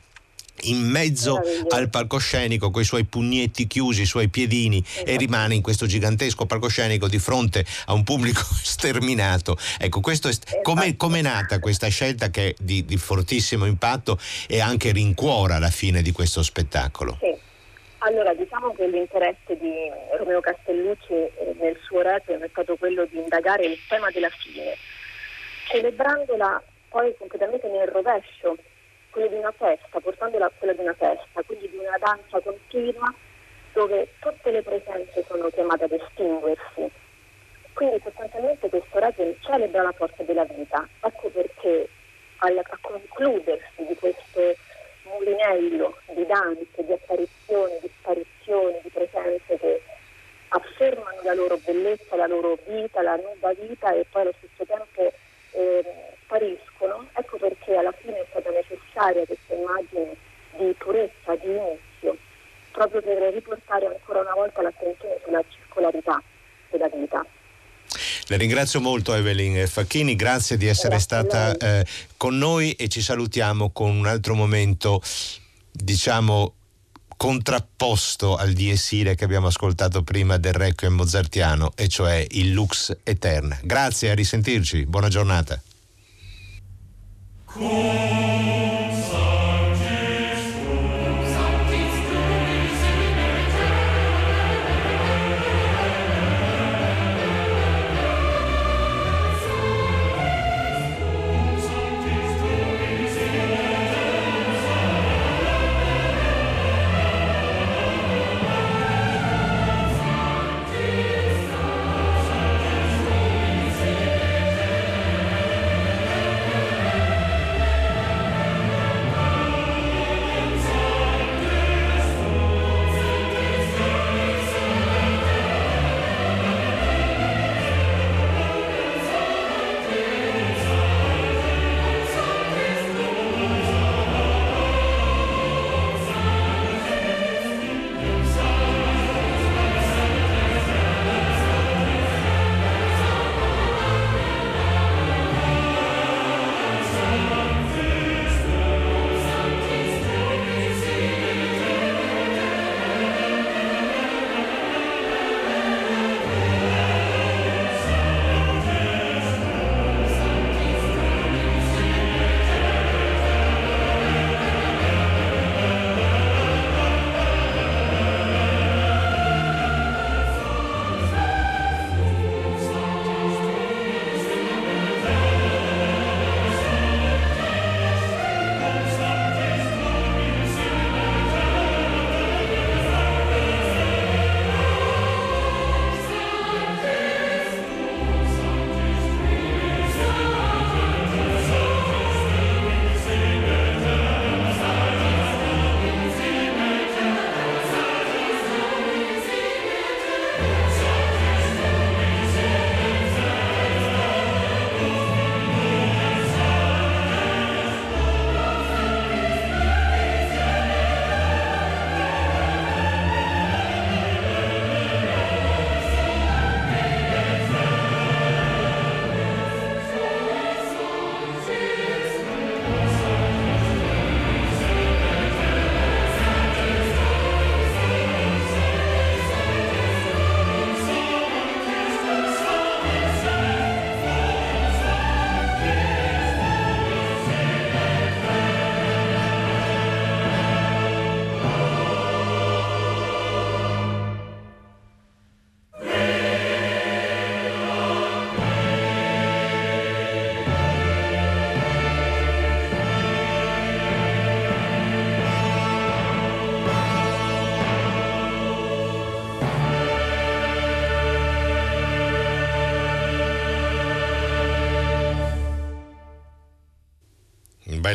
in 0.62 0.79
mezzo 0.79 1.40
al 1.70 1.88
palcoscenico 1.88 2.70
con 2.70 2.83
i 2.83 2.85
suoi 2.85 3.05
pugnetti 3.05 3.66
chiusi, 3.66 4.03
i 4.03 4.07
suoi 4.07 4.29
piedini 4.29 4.83
esatto. 4.85 5.11
e 5.11 5.16
rimane 5.16 5.55
in 5.55 5.62
questo 5.62 5.87
gigantesco 5.87 6.46
palcoscenico 6.46 7.09
di 7.09 7.18
fronte 7.18 7.64
a 7.87 7.92
un 7.92 8.05
pubblico 8.05 8.42
sterminato. 8.62 9.57
Ecco, 9.79 10.01
questo 10.01 10.29
è, 10.29 10.31
esatto. 10.31 10.61
com'è, 10.62 10.96
com'è 10.96 11.22
nata 11.22 11.59
questa 11.59 11.88
scelta 11.88 12.31
che 12.31 12.48
è 12.48 12.55
di, 12.59 12.85
di, 12.85 12.96
fortissimo 12.96 13.66
impatto 13.66 14.18
e 14.46 14.61
anche 14.61 14.92
rincuora 14.92 15.59
la 15.59 15.70
fine 15.70 16.03
di 16.03 16.12
questo 16.12 16.42
spettacolo? 16.42 17.18
Sì. 17.20 17.51
Allora, 18.05 18.35
diciamo 18.35 18.72
che 18.72 18.88
l'interesse 18.88 19.57
di 19.59 19.88
Romeo 20.18 20.40
Castellucci 20.40 21.12
eh, 21.12 21.55
nel 21.61 21.79
suo 21.85 22.01
requiem 22.01 22.42
è 22.42 22.48
stato 22.51 22.75
quello 22.77 23.07
di 23.07 23.18
indagare 23.18 23.64
il 23.64 23.79
tema 23.88 24.11
della 24.11 24.29
fine, 24.29 24.75
celebrandola 25.68 26.62
poi 26.88 27.14
completamente 27.16 27.68
nel 27.68 27.87
rovescio 27.87 28.57
quello 29.12 29.29
di 29.29 29.37
una 29.37 29.53
festa, 29.53 30.01
portandola 30.01 30.46
a 30.46 30.53
quella 30.57 30.72
di 30.72 30.81
una 30.81 30.94
festa, 30.94 31.42
quindi 31.46 31.68
di 31.68 31.77
una 31.77 31.98
danza 31.98 32.40
continua 32.40 33.14
dove 33.75 34.09
tutte 34.18 34.51
le 34.51 34.62
presenze 34.62 35.25
sono 35.29 35.48
chiamate 35.51 35.85
ad 35.85 35.92
estinguersi. 35.92 36.90
Quindi 37.75 38.01
sostanzialmente 38.03 38.68
questo 38.68 38.98
requiem 38.98 39.35
celebra 39.40 39.83
la 39.83 39.92
forza 39.92 40.22
della 40.22 40.44
vita. 40.44 40.87
Ecco 41.01 41.29
perché 41.29 41.88
al, 42.38 42.59
a 42.59 42.79
concludersi 42.81 43.85
di 43.87 43.94
questo 43.96 44.55
mulinello 45.05 45.96
di 46.14 46.27
danze, 46.27 46.85
di 46.85 46.92
apparizioni, 46.92 47.79
di 47.81 47.90
sparizioni, 47.98 48.79
di 48.83 48.88
presenze 48.88 49.59
che 49.59 49.83
affermano 50.48 51.20
la 51.22 51.35
loro 51.35 51.59
bellezza, 51.64 52.16
la 52.16 52.27
loro 52.27 52.59
vita, 52.66 53.03
la 53.03 53.16
nuova 53.16 53.53
vita 53.55 53.92
e 53.92 54.07
poi 54.11 54.22
allo 54.22 54.35
stesso 54.38 54.64
tempo 54.64 55.12
eh, 55.53 55.85
spariscono, 56.33 57.09
ecco 57.12 57.37
perché 57.37 57.77
alla 57.77 57.92
fine 57.92 58.16
è 58.16 58.27
stata 58.31 58.49
necessaria 58.49 59.25
questa 59.27 59.53
immagine 59.53 60.16
di 60.57 60.75
purezza, 60.79 61.37
di 61.37 61.53
inizio, 61.53 62.16
proprio 62.73 63.03
per 63.03 63.35
riportare 63.35 63.87
ancora 63.87 64.21
una 64.21 64.33
volta 64.33 64.62
l'attenzione 64.62 65.21
sulla 65.23 65.45
circolarità 65.51 66.23
della 66.71 66.88
vita. 66.88 67.25
Le 68.29 68.37
ringrazio 68.38 68.81
molto 68.81 69.12
Evelyn 69.12 69.66
Facchini, 69.66 70.16
grazie 70.16 70.57
di 70.57 70.66
essere 70.66 70.97
grazie 70.97 71.21
stata 71.21 71.57
eh, 71.57 71.85
con 72.16 72.38
noi 72.38 72.73
e 72.73 72.88
ci 72.88 73.03
salutiamo 73.03 73.71
con 73.71 73.90
un 73.90 74.07
altro 74.07 74.35
momento, 74.35 75.03
diciamo, 75.71 76.55
contrapposto 77.14 78.37
al 78.37 78.53
dies 78.53 78.90
irae 78.92 79.14
che 79.14 79.25
abbiamo 79.25 79.49
ascoltato 79.49 80.03
prima 80.03 80.38
del 80.38 80.55
Requiem 80.55 80.95
mozartiano, 80.95 81.73
e 81.77 81.88
cioè 81.88 82.25
il 82.31 82.53
Lux 82.53 82.97
Eterna. 83.05 83.59
Grazie, 83.62 84.11
a 84.11 84.14
risentirci, 84.14 84.87
buona 84.87 85.09
giornata. 85.09 85.61
Cum 87.55 88.82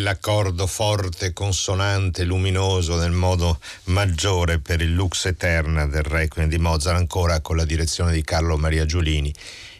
L'accordo 0.07 0.67
forte, 0.67 1.33
consonante, 1.33 2.23
luminoso 2.23 2.95
nel 2.95 3.11
modo 3.11 3.59
maggiore 3.85 4.57
per 4.59 4.79
il 4.79 4.93
Lux 4.93 5.25
Eterna 5.25 5.85
del 5.85 6.03
Requiem 6.03 6.47
di 6.47 6.57
Mozart, 6.57 6.97
ancora 6.97 7.41
con 7.41 7.57
la 7.57 7.65
direzione 7.65 8.13
di 8.13 8.23
Carlo 8.23 8.55
Maria 8.55 8.85
Giulini 8.85 9.33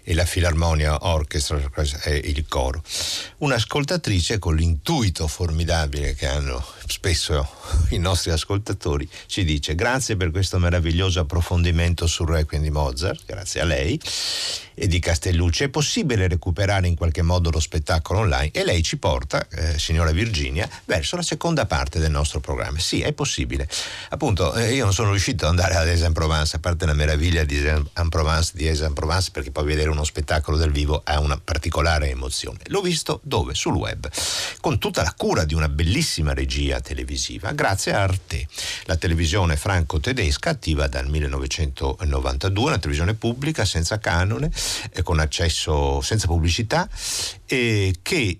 e 0.03 0.13
la 0.13 0.25
Filarmonia 0.25 1.05
Orchestra 1.07 1.61
e 2.03 2.15
il 2.25 2.45
coro. 2.49 2.83
Un'ascoltatrice 3.37 4.37
con 4.37 4.55
l'intuito 4.55 5.27
formidabile 5.27 6.13
che 6.13 6.27
hanno 6.27 6.65
spesso 6.87 7.47
i 7.91 7.97
nostri 7.97 8.31
ascoltatori 8.31 9.07
ci 9.27 9.43
dice 9.43 9.75
grazie 9.75 10.15
per 10.15 10.31
questo 10.31 10.57
meraviglioso 10.57 11.19
approfondimento 11.19 12.07
sul 12.07 12.29
Requiem 12.29 12.63
di 12.63 12.71
Mozart, 12.71 13.23
grazie 13.25 13.61
a 13.61 13.65
lei 13.65 13.99
e 14.79 14.87
di 14.87 14.99
Castellucci. 14.99 15.63
È 15.63 15.69
possibile 15.69 16.27
recuperare 16.27 16.87
in 16.87 16.95
qualche 16.95 17.23
modo 17.23 17.49
lo 17.49 17.59
spettacolo 17.59 18.19
online 18.19 18.51
e 18.51 18.63
lei 18.63 18.83
ci 18.83 18.97
porta, 18.97 19.47
eh, 19.49 19.79
signora 19.79 20.11
Virginia, 20.11 20.69
verso 20.85 21.15
la 21.15 21.23
seconda 21.23 21.65
parte 21.65 21.99
del 21.99 22.11
nostro 22.11 22.39
programma. 22.39 22.77
Sì, 22.77 23.01
è 23.01 23.11
possibile. 23.11 23.67
Appunto, 24.09 24.53
eh, 24.53 24.73
io 24.73 24.83
non 24.83 24.93
sono 24.93 25.09
riuscito 25.09 25.45
ad 25.45 25.51
andare 25.51 25.75
ad 25.75 25.87
Aix-en-Provence, 25.87 26.55
a 26.55 26.59
parte 26.59 26.85
la 26.85 26.93
meraviglia 26.93 27.43
di 27.43 27.57
Aix-en-Provence, 27.57 28.51
di 28.53 28.67
Aix-en-Provence 28.67 29.31
perché 29.31 29.51
poi 29.51 29.65
vedere 29.65 29.89
uno 29.89 30.03
spettacolo 30.03 30.57
dal 30.57 30.71
vivo 30.71 31.01
ha 31.03 31.19
una 31.19 31.39
particolare 31.43 32.09
emozione. 32.09 32.59
L'ho 32.67 32.81
visto 32.81 33.19
dove? 33.23 33.55
Sul 33.55 33.75
web, 33.75 34.07
con 34.61 34.77
tutta 34.77 35.01
la 35.01 35.13
cura 35.17 35.43
di 35.43 35.55
una 35.55 35.69
bellissima 35.69 36.33
regia 36.33 36.76
televisiva, 36.79 37.51
grazie 37.51 37.93
a 37.93 38.01
Arte, 38.01 38.47
la 38.85 38.95
televisione 38.95 39.55
franco-tedesca 39.55 40.49
attiva 40.49 40.87
dal 40.87 41.07
1992, 41.07 42.65
una 42.65 42.77
televisione 42.77 43.13
pubblica 43.13 43.65
senza 43.65 43.99
canone, 43.99 44.51
e 44.91 45.03
con 45.03 45.19
accesso 45.19 46.01
senza 46.01 46.27
pubblicità, 46.27 46.89
e 47.45 47.95
che 48.01 48.39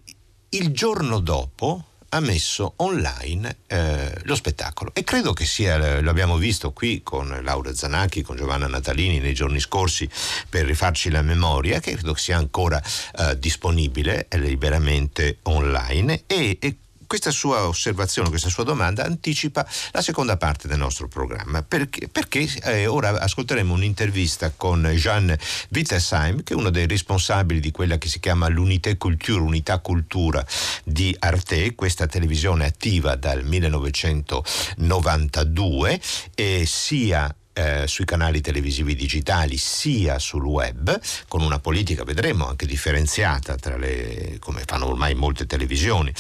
il 0.50 0.72
giorno 0.72 1.20
dopo 1.20 1.84
ha 2.10 2.20
messo 2.20 2.74
online 2.78 3.58
eh, 3.68 4.22
lo 4.24 4.36
spettacolo. 4.36 4.92
E 4.94 5.04
credo 5.04 5.34
che 5.34 5.46
sia, 5.46 6.00
lo 6.00 6.10
abbiamo 6.10 6.38
visto 6.38 6.72
qui 6.72 7.02
con 7.04 7.40
Laura 7.44 7.74
Zanacchi, 7.74 8.22
con 8.22 8.38
Giovanna 8.38 8.68
Natalini 8.68 9.20
nei 9.20 9.34
giorni 9.34 9.60
scorsi 9.60 10.10
per 10.50 10.66
rifarci 10.66 11.10
la 11.10 11.22
memoria, 11.22 11.80
che 11.80 11.94
credo 11.94 12.16
sia 12.16 12.38
ancora 12.38 12.82
eh, 13.18 13.38
disponibile 13.38 14.28
liberamente 14.32 15.40
online. 15.44 16.24
E, 16.28 16.58
e 16.62 16.76
questa 17.08 17.32
sua 17.32 17.68
osservazione, 17.68 18.30
questa 18.30 18.50
sua 18.50 18.64
domanda 18.64 19.04
anticipa 19.04 19.68
la 19.92 20.02
seconda 20.02 20.38
parte 20.38 20.68
del 20.68 20.78
nostro 20.78 21.08
programma, 21.08 21.64
perché, 21.64 22.08
perché 22.08 22.48
eh, 22.64 22.86
ora 22.86 23.20
ascolteremo 23.20 23.74
un'intervista 23.74 24.54
con 24.56 24.84
Jean 24.96 25.36
Wittesheim, 25.70 26.44
che 26.44 26.54
è 26.54 26.56
uno 26.56 26.70
dei 26.70 26.86
responsabili 26.86 27.60
di 27.60 27.72
quella 27.72 27.98
che 27.98 28.10
si 28.10 28.20
chiama 28.20 28.48
l'Unité 28.50 28.98
Culture, 28.98 29.40
Unità 29.40 29.80
Cultura 29.80 30.46
di 30.84 31.16
Arte, 31.18 31.74
questa 31.76 32.06
televisione 32.08 32.66
attiva 32.66 33.16
dal 33.16 33.44
1992, 33.44 36.02
e 36.36 36.66
sia 36.68 37.34
eh, 37.58 37.88
sui 37.88 38.06
canali 38.06 38.40
televisivi 38.40 38.96
digitali 38.96 39.58
sia 39.58 40.20
sul 40.20 40.46
web, 40.46 41.00
con 41.28 41.42
una 41.42 41.58
politica, 41.58 42.04
vedremo, 42.04 42.48
anche 42.48 42.68
differenziata 42.68 43.56
tra 43.56 43.78
le, 43.78 44.38
come 44.40 44.62
fanno 44.66 44.86
ormai 44.86 45.16
molte 45.16 45.48
televisioni, 45.48 46.14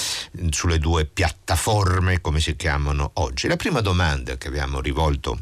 sulle 0.49 0.79
due 0.79 1.05
piattaforme 1.05 2.21
come 2.21 2.39
si 2.39 2.55
chiamano 2.55 3.11
oggi. 3.15 3.47
La 3.47 3.55
prima 3.55 3.81
domanda 3.81 4.35
che 4.37 4.47
abbiamo 4.47 4.81
rivolto 4.81 5.39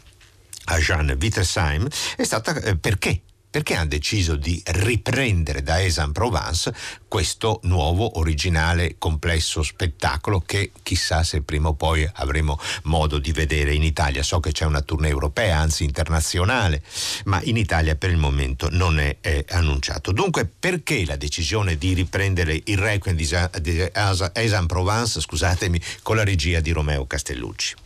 a 0.65 0.77
Jean 0.79 1.15
Wittersheim 1.17 1.87
è 2.17 2.23
stata 2.23 2.59
eh, 2.59 2.75
perché 2.75 3.21
perché 3.55 3.75
hanno 3.75 3.87
deciso 3.87 4.35
di 4.35 4.61
riprendere 4.65 5.63
da 5.63 5.75
Aix-en-Provence 5.75 6.73
questo 7.07 7.61
nuovo, 7.63 8.19
originale, 8.19 8.95
complesso 8.97 9.63
spettacolo 9.63 10.41
che 10.41 10.73
chissà 10.83 11.23
se 11.23 11.41
prima 11.41 11.69
o 11.69 11.73
poi 11.73 12.05
avremo 12.15 12.59
modo 12.83 13.17
di 13.17 13.31
vedere 13.31 13.73
in 13.73 13.81
Italia. 13.81 14.23
So 14.23 14.41
che 14.41 14.51
c'è 14.51 14.65
una 14.65 14.81
tournée 14.81 15.09
europea, 15.09 15.57
anzi 15.57 15.85
internazionale, 15.85 16.83
ma 17.23 17.41
in 17.43 17.55
Italia 17.55 17.95
per 17.95 18.09
il 18.09 18.17
momento 18.17 18.67
non 18.69 18.99
è, 18.99 19.19
è 19.21 19.45
annunciato. 19.51 20.11
Dunque 20.11 20.45
perché 20.45 21.05
la 21.05 21.15
decisione 21.15 21.77
di 21.77 21.93
riprendere 21.93 22.59
il 22.61 22.77
Requiem 22.77 23.15
di 23.15 23.89
Aix-en-Provence, 24.33 25.21
scusatemi, 25.21 25.79
con 26.01 26.17
la 26.17 26.25
regia 26.25 26.59
di 26.59 26.71
Romeo 26.71 27.07
Castellucci? 27.07 27.84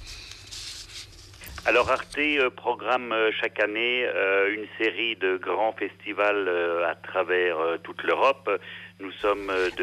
Alors 1.65 1.89
Arte 1.91 2.17
euh, 2.17 2.49
programme 2.49 3.11
euh, 3.11 3.31
chaque 3.39 3.59
année 3.59 4.05
euh, 4.05 4.53
une 4.53 4.65
série 4.77 5.15
de 5.17 5.37
grands 5.37 5.73
festivals 5.73 6.47
à 6.87 6.95
travers 6.95 7.57
toute 7.83 8.01
l'Europe. 8.03 8.49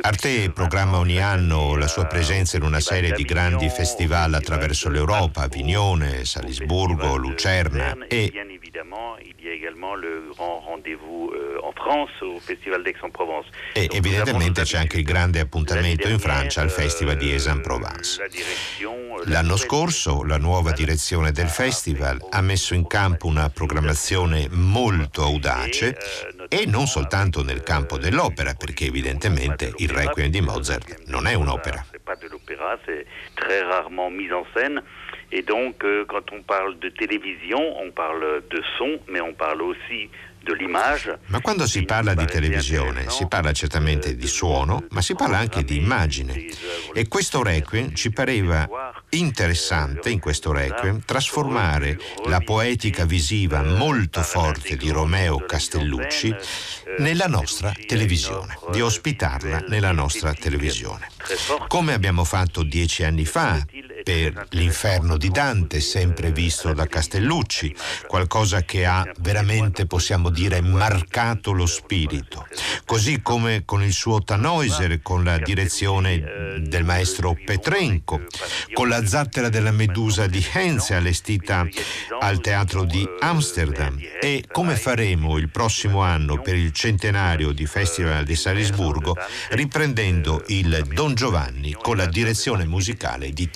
Arte 0.02 0.50
programma 0.50 0.98
ogni 0.98 1.18
anno 1.18 1.74
la 1.76 1.88
sua 1.88 2.05
presenza 2.05 2.59
in 2.59 2.62
una 2.62 2.81
serie 2.81 3.12
di 3.12 3.22
grandi 3.22 3.70
festival 3.70 4.35
attraverso 4.35 4.90
l'Europa, 4.90 5.42
Avignone, 5.42 6.26
Salisburgo, 6.26 7.16
Lucerna 7.16 7.96
e 8.09 8.31
e 13.72 13.88
evidentemente 13.90 14.62
c'è 14.62 14.79
anche 14.79 14.98
il 14.98 15.05
grande 15.05 15.40
appuntamento 15.40 16.09
in 16.09 16.18
Francia 16.18 16.61
al 16.61 16.70
Festival 16.70 17.16
di 17.16 17.31
Aix-en-Provence. 17.31 18.20
L'anno 19.24 19.57
scorso 19.57 20.24
la 20.24 20.37
nuova 20.37 20.72
direzione 20.72 21.33
del 21.33 21.48
festival 21.48 22.18
ha 22.31 22.40
messo 22.42 22.74
in 22.74 22.87
campo 22.87 23.26
una 23.26 23.48
programmazione 23.48 24.48
molto 24.50 25.22
audace 25.22 25.96
e 26.49 26.67
non 26.67 26.87
soltanto 26.87 27.43
nel 27.43 27.63
campo 27.63 27.99
dell'opera, 27.99 28.55
perché 28.55 28.87
evidentemente 28.87 29.73
il 29.77 29.91
Requiem 29.91 30.31
di 30.31 30.41
Mozart 30.41 31.03
non 31.07 31.27
è 31.27 31.35
un'opera. 31.35 31.85
Et 35.33 35.43
donc, 35.43 35.83
euh, 35.85 36.05
quand 36.07 36.31
on 36.33 36.43
parle 36.43 36.79
de 36.79 36.89
télévision, 36.89 37.59
on 37.81 37.91
parle 37.91 38.43
de 38.49 38.63
son, 38.79 39.01
mais 39.09 39.21
on 39.21 39.35
parle 39.35 39.61
aussi 39.63 40.09
Ma 41.27 41.41
quando 41.41 41.67
si 41.67 41.85
parla 41.85 42.15
di 42.15 42.25
televisione 42.25 43.09
si 43.09 43.27
parla 43.27 43.53
certamente 43.53 44.15
di 44.17 44.27
suono, 44.27 44.85
ma 44.91 45.03
si 45.03 45.15
parla 45.15 45.39
anche 45.39 45.65
di 45.65 45.77
immagine. 45.77 46.47
E 46.95 47.09
questo 47.09 47.43
requiem 47.43 47.95
ci 47.95 48.11
pareva 48.11 48.69
interessante, 49.11 50.11
in 50.11 50.21
questo 50.21 50.53
requiem, 50.53 51.01
trasformare 51.05 51.99
la 52.27 52.41
poetica 52.41 53.05
visiva 53.05 53.63
molto 53.63 54.23
forte 54.23 54.77
di 54.77 54.91
Romeo 54.91 55.45
Castellucci 55.45 56.35
nella 56.99 57.27
nostra 57.27 57.73
televisione, 57.87 58.59
di 58.71 58.81
ospitarla 58.81 59.65
nella 59.69 59.93
nostra 59.93 60.33
televisione. 60.33 61.09
Come 61.67 61.93
abbiamo 61.93 62.25
fatto 62.25 62.63
dieci 62.63 63.03
anni 63.05 63.25
fa 63.25 63.65
per 64.07 64.47
l'inferno 64.51 65.16
di 65.16 65.31
Dante, 65.31 65.81
sempre 65.81 66.31
visto 66.31 66.73
da 66.73 66.87
Castellucci, 66.87 67.75
qualcosa 68.07 68.62
che 68.62 68.87
ha 68.87 69.05
veramente, 69.19 69.87
possiamo 69.87 70.31
dire, 70.31 70.61
marcato 70.61 71.51
lo 71.51 71.66
spirito. 71.66 72.47
Così 72.85 73.21
come 73.21 73.64
con 73.64 73.83
il 73.83 73.92
suo 73.92 74.23
Tannhäuser, 74.23 75.03
con 75.03 75.25
la 75.25 75.38
direzione 75.38 76.55
del 76.61 76.85
maestro 76.85 77.37
Petrenko, 77.45 78.21
con 78.75 78.87
la 78.88 79.05
zattera 79.05 79.49
della 79.49 79.73
Medusa 79.73 80.29
di 80.29 80.45
Henze 80.53 80.95
allestita 80.95 81.66
al 82.21 82.40
teatro 82.40 82.85
di 82.85 83.05
Amsterdam 83.19 83.99
e 84.21 84.45
come 84.53 84.77
faremo 84.77 85.37
il 85.37 85.49
prossimo 85.49 86.03
anno 86.03 86.40
per 86.40 86.55
il 86.55 86.71
centenario 86.71 87.51
di 87.51 87.66
Festival 87.66 88.25
di 88.25 88.37
Salisburgo, 88.37 89.16
riprendendo 89.51 90.45
il 90.47 90.87
Don 90.92 91.14
Giovanni 91.14 91.73
con 91.73 91.97
la 91.97 92.07
direzione 92.07 92.66
musicale 92.66 93.33
di 93.33 93.51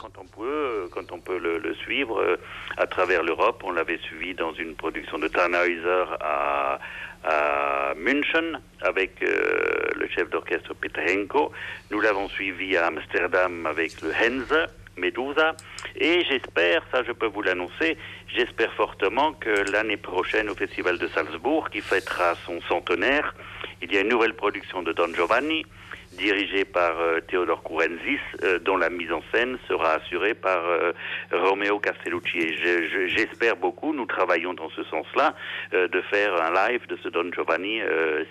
Quand 0.00 0.18
on 0.18 0.26
peut, 0.26 0.88
quand 0.92 1.12
on 1.12 1.20
peut 1.20 1.38
le, 1.38 1.58
le 1.58 1.74
suivre 1.74 2.20
euh, 2.20 2.36
à 2.76 2.86
travers 2.86 3.22
l'Europe, 3.22 3.62
on 3.64 3.72
l'avait 3.72 3.98
suivi 3.98 4.34
dans 4.34 4.52
une 4.54 4.74
production 4.74 5.18
de 5.18 5.28
Tannhäuser 5.28 6.04
à, 6.20 6.78
à 7.24 7.94
München 7.96 8.60
avec 8.80 9.22
euh, 9.22 9.88
le 9.96 10.08
chef 10.08 10.28
d'orchestre 10.30 10.74
Peter 10.74 11.02
Henko. 11.08 11.52
Nous 11.90 12.00
l'avons 12.00 12.28
suivi 12.28 12.76
à 12.76 12.86
Amsterdam 12.86 13.66
avec 13.66 14.00
le 14.02 14.10
Henze. 14.10 14.68
Medusa. 14.96 15.56
Et 15.96 16.22
j'espère, 16.24 16.82
ça 16.92 17.02
je 17.02 17.12
peux 17.12 17.26
vous 17.26 17.40
l'annoncer, 17.42 17.96
j'espère 18.28 18.72
fortement 18.74 19.32
que 19.32 19.70
l'année 19.70 19.96
prochaine 19.96 20.50
au 20.50 20.54
Festival 20.54 20.98
de 20.98 21.08
Salzbourg, 21.08 21.70
qui 21.70 21.80
fêtera 21.80 22.34
son 22.44 22.60
centenaire, 22.68 23.34
il 23.80 23.92
y 23.92 23.96
a 23.96 24.02
une 24.02 24.08
nouvelle 24.08 24.34
production 24.34 24.82
de 24.82 24.92
Don 24.92 25.12
Giovanni, 25.14 25.64
dirigé 26.12 26.64
par 26.64 27.00
euh, 27.00 27.20
Théodore 27.20 27.62
euh, 27.70 28.58
dont 28.60 28.76
la 28.76 28.90
mise 28.90 29.12
en 29.12 29.22
scène 29.32 29.58
sera 29.68 29.94
assurée 29.94 30.34
par 30.34 30.64
euh, 30.64 30.92
Romeo 31.32 31.78
Castellucci. 31.78 32.38
Et 32.38 33.08
j'espère 33.08 33.56
beaucoup, 33.56 33.92
nous 33.92 34.06
travaillons 34.06 34.54
dans 34.54 34.70
ce 34.70 34.84
sens-là, 34.84 35.34
de 35.72 36.02
faire 36.10 36.40
un 36.40 36.68
live 36.68 36.86
de 36.86 36.96
ce 37.02 37.08
Don 37.08 37.30
Giovanni 37.32 37.80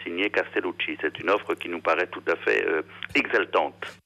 signé 0.04 0.30
Castellucci. 0.30 0.98
C'est 1.02 1.20
une 1.20 1.30
offre 1.30 1.54
qui 1.56 1.70
nous 1.70 1.82
paraît 1.82 2.08
tout 2.08 2.24
à 2.28 2.36
fait 2.36 2.66
exaltante. 3.16 4.01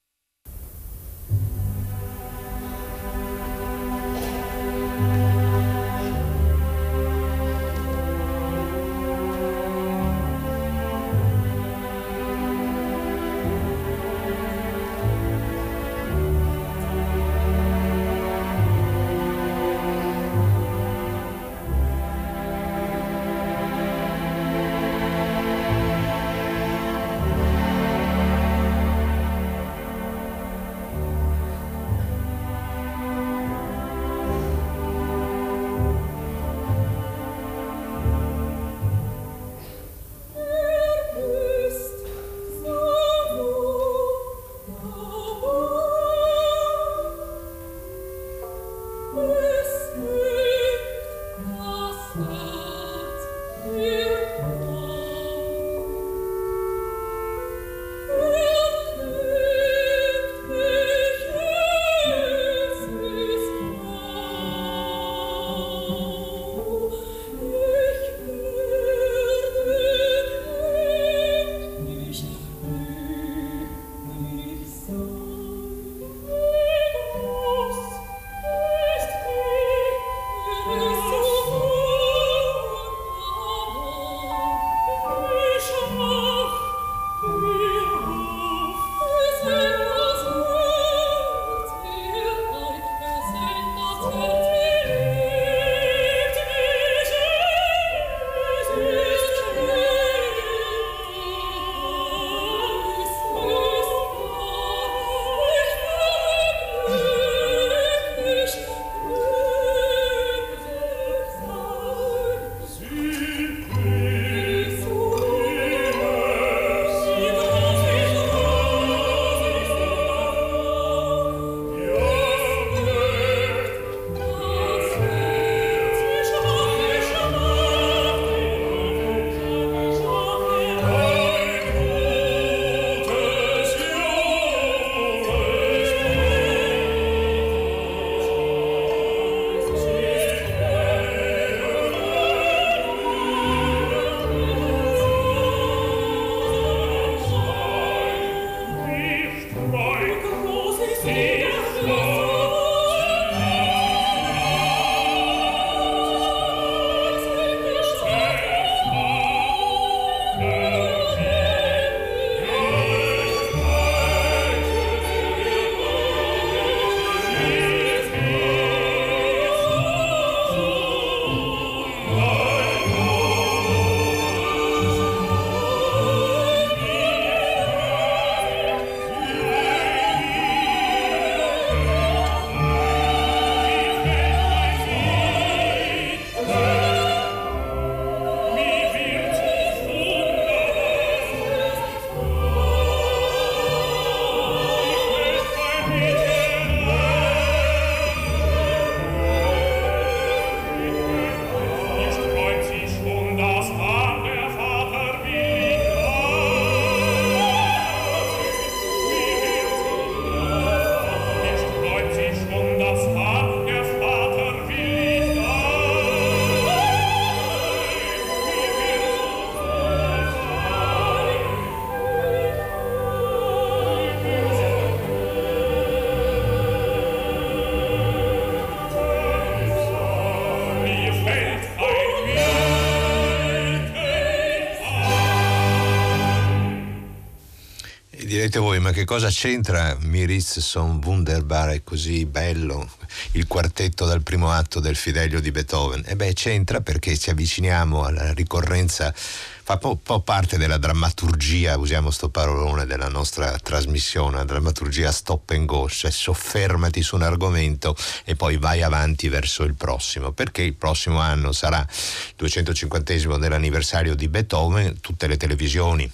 Direte 238.46 238.58
voi, 238.60 238.78
ma 238.78 238.92
che 238.92 239.04
cosa 239.04 239.28
c'entra 239.28 239.96
Miritz 240.02 240.60
son 240.60 241.00
wunderbar, 241.02 241.70
è 241.70 241.82
così 241.82 242.26
bello, 242.26 242.88
il 243.32 243.48
quartetto 243.48 244.04
dal 244.04 244.22
primo 244.22 244.52
atto 244.52 244.78
del 244.78 244.94
Fidelio 244.94 245.40
di 245.40 245.50
Beethoven? 245.50 246.04
E 246.06 246.14
beh, 246.14 246.32
c'entra 246.32 246.80
perché 246.80 247.16
ci 247.18 247.30
avviciniamo 247.30 248.04
alla 248.04 248.32
ricorrenza, 248.34 249.12
fa 249.12 249.72
un 249.72 249.78
po', 249.80 249.96
po', 249.96 250.20
parte 250.20 250.58
della 250.58 250.78
drammaturgia, 250.78 251.76
usiamo 251.76 252.12
sto 252.12 252.28
parolone 252.28 252.86
della 252.86 253.08
nostra 253.08 253.58
trasmissione, 253.58 254.36
la 254.36 254.44
drammaturgia 254.44 255.10
stop 255.10 255.50
and 255.50 255.66
go, 255.66 255.88
cioè 255.88 256.12
soffermati 256.12 257.02
su 257.02 257.16
un 257.16 257.22
argomento 257.22 257.96
e 258.24 258.36
poi 258.36 258.58
vai 258.58 258.82
avanti 258.82 259.28
verso 259.28 259.64
il 259.64 259.74
prossimo, 259.74 260.30
perché 260.30 260.62
il 260.62 260.74
prossimo 260.74 261.18
anno 261.18 261.50
sarà 261.50 261.80
il 261.80 262.34
250 262.36 263.38
dell'anniversario 263.38 264.14
di 264.14 264.28
Beethoven, 264.28 265.00
tutte 265.00 265.26
le 265.26 265.36
televisioni 265.36 266.08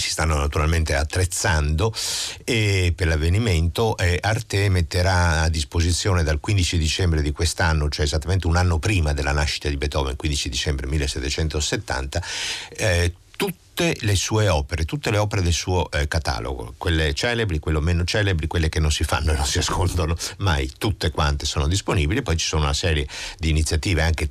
si 0.00 0.10
stanno 0.10 0.36
naturalmente 0.36 0.94
attrezzando 0.94 1.92
e 2.44 2.92
per 2.94 3.08
l'avvenimento 3.08 3.96
eh, 3.96 4.18
Arte 4.20 4.68
metterà 4.68 5.42
a 5.42 5.48
disposizione 5.48 6.22
dal 6.22 6.40
15 6.40 6.78
dicembre 6.78 7.22
di 7.22 7.32
quest'anno, 7.32 7.88
cioè 7.88 8.04
esattamente 8.04 8.46
un 8.46 8.56
anno 8.56 8.78
prima 8.78 9.12
della 9.12 9.32
nascita 9.32 9.68
di 9.68 9.76
Beethoven, 9.76 10.16
15 10.16 10.48
dicembre 10.48 10.86
1770, 10.86 12.22
eh, 12.76 13.12
tutte 13.36 13.96
le 14.00 14.16
sue 14.16 14.48
opere, 14.48 14.84
tutte 14.84 15.10
le 15.10 15.18
opere 15.18 15.42
del 15.42 15.52
suo 15.52 15.90
eh, 15.90 16.08
catalogo, 16.08 16.74
quelle 16.76 17.14
celebri, 17.14 17.58
quelle 17.58 17.80
meno 17.80 18.04
celebri, 18.04 18.46
quelle 18.46 18.68
che 18.68 18.80
non 18.80 18.90
si 18.90 19.04
fanno 19.04 19.32
e 19.32 19.36
non 19.36 19.46
si 19.46 19.58
ascoltano 19.58 20.16
mai, 20.38 20.70
tutte 20.78 21.10
quante 21.10 21.46
sono 21.46 21.68
disponibili, 21.68 22.22
poi 22.22 22.36
ci 22.36 22.46
sono 22.46 22.62
una 22.62 22.72
serie 22.72 23.06
di 23.38 23.50
iniziative 23.50 24.02
anche 24.02 24.30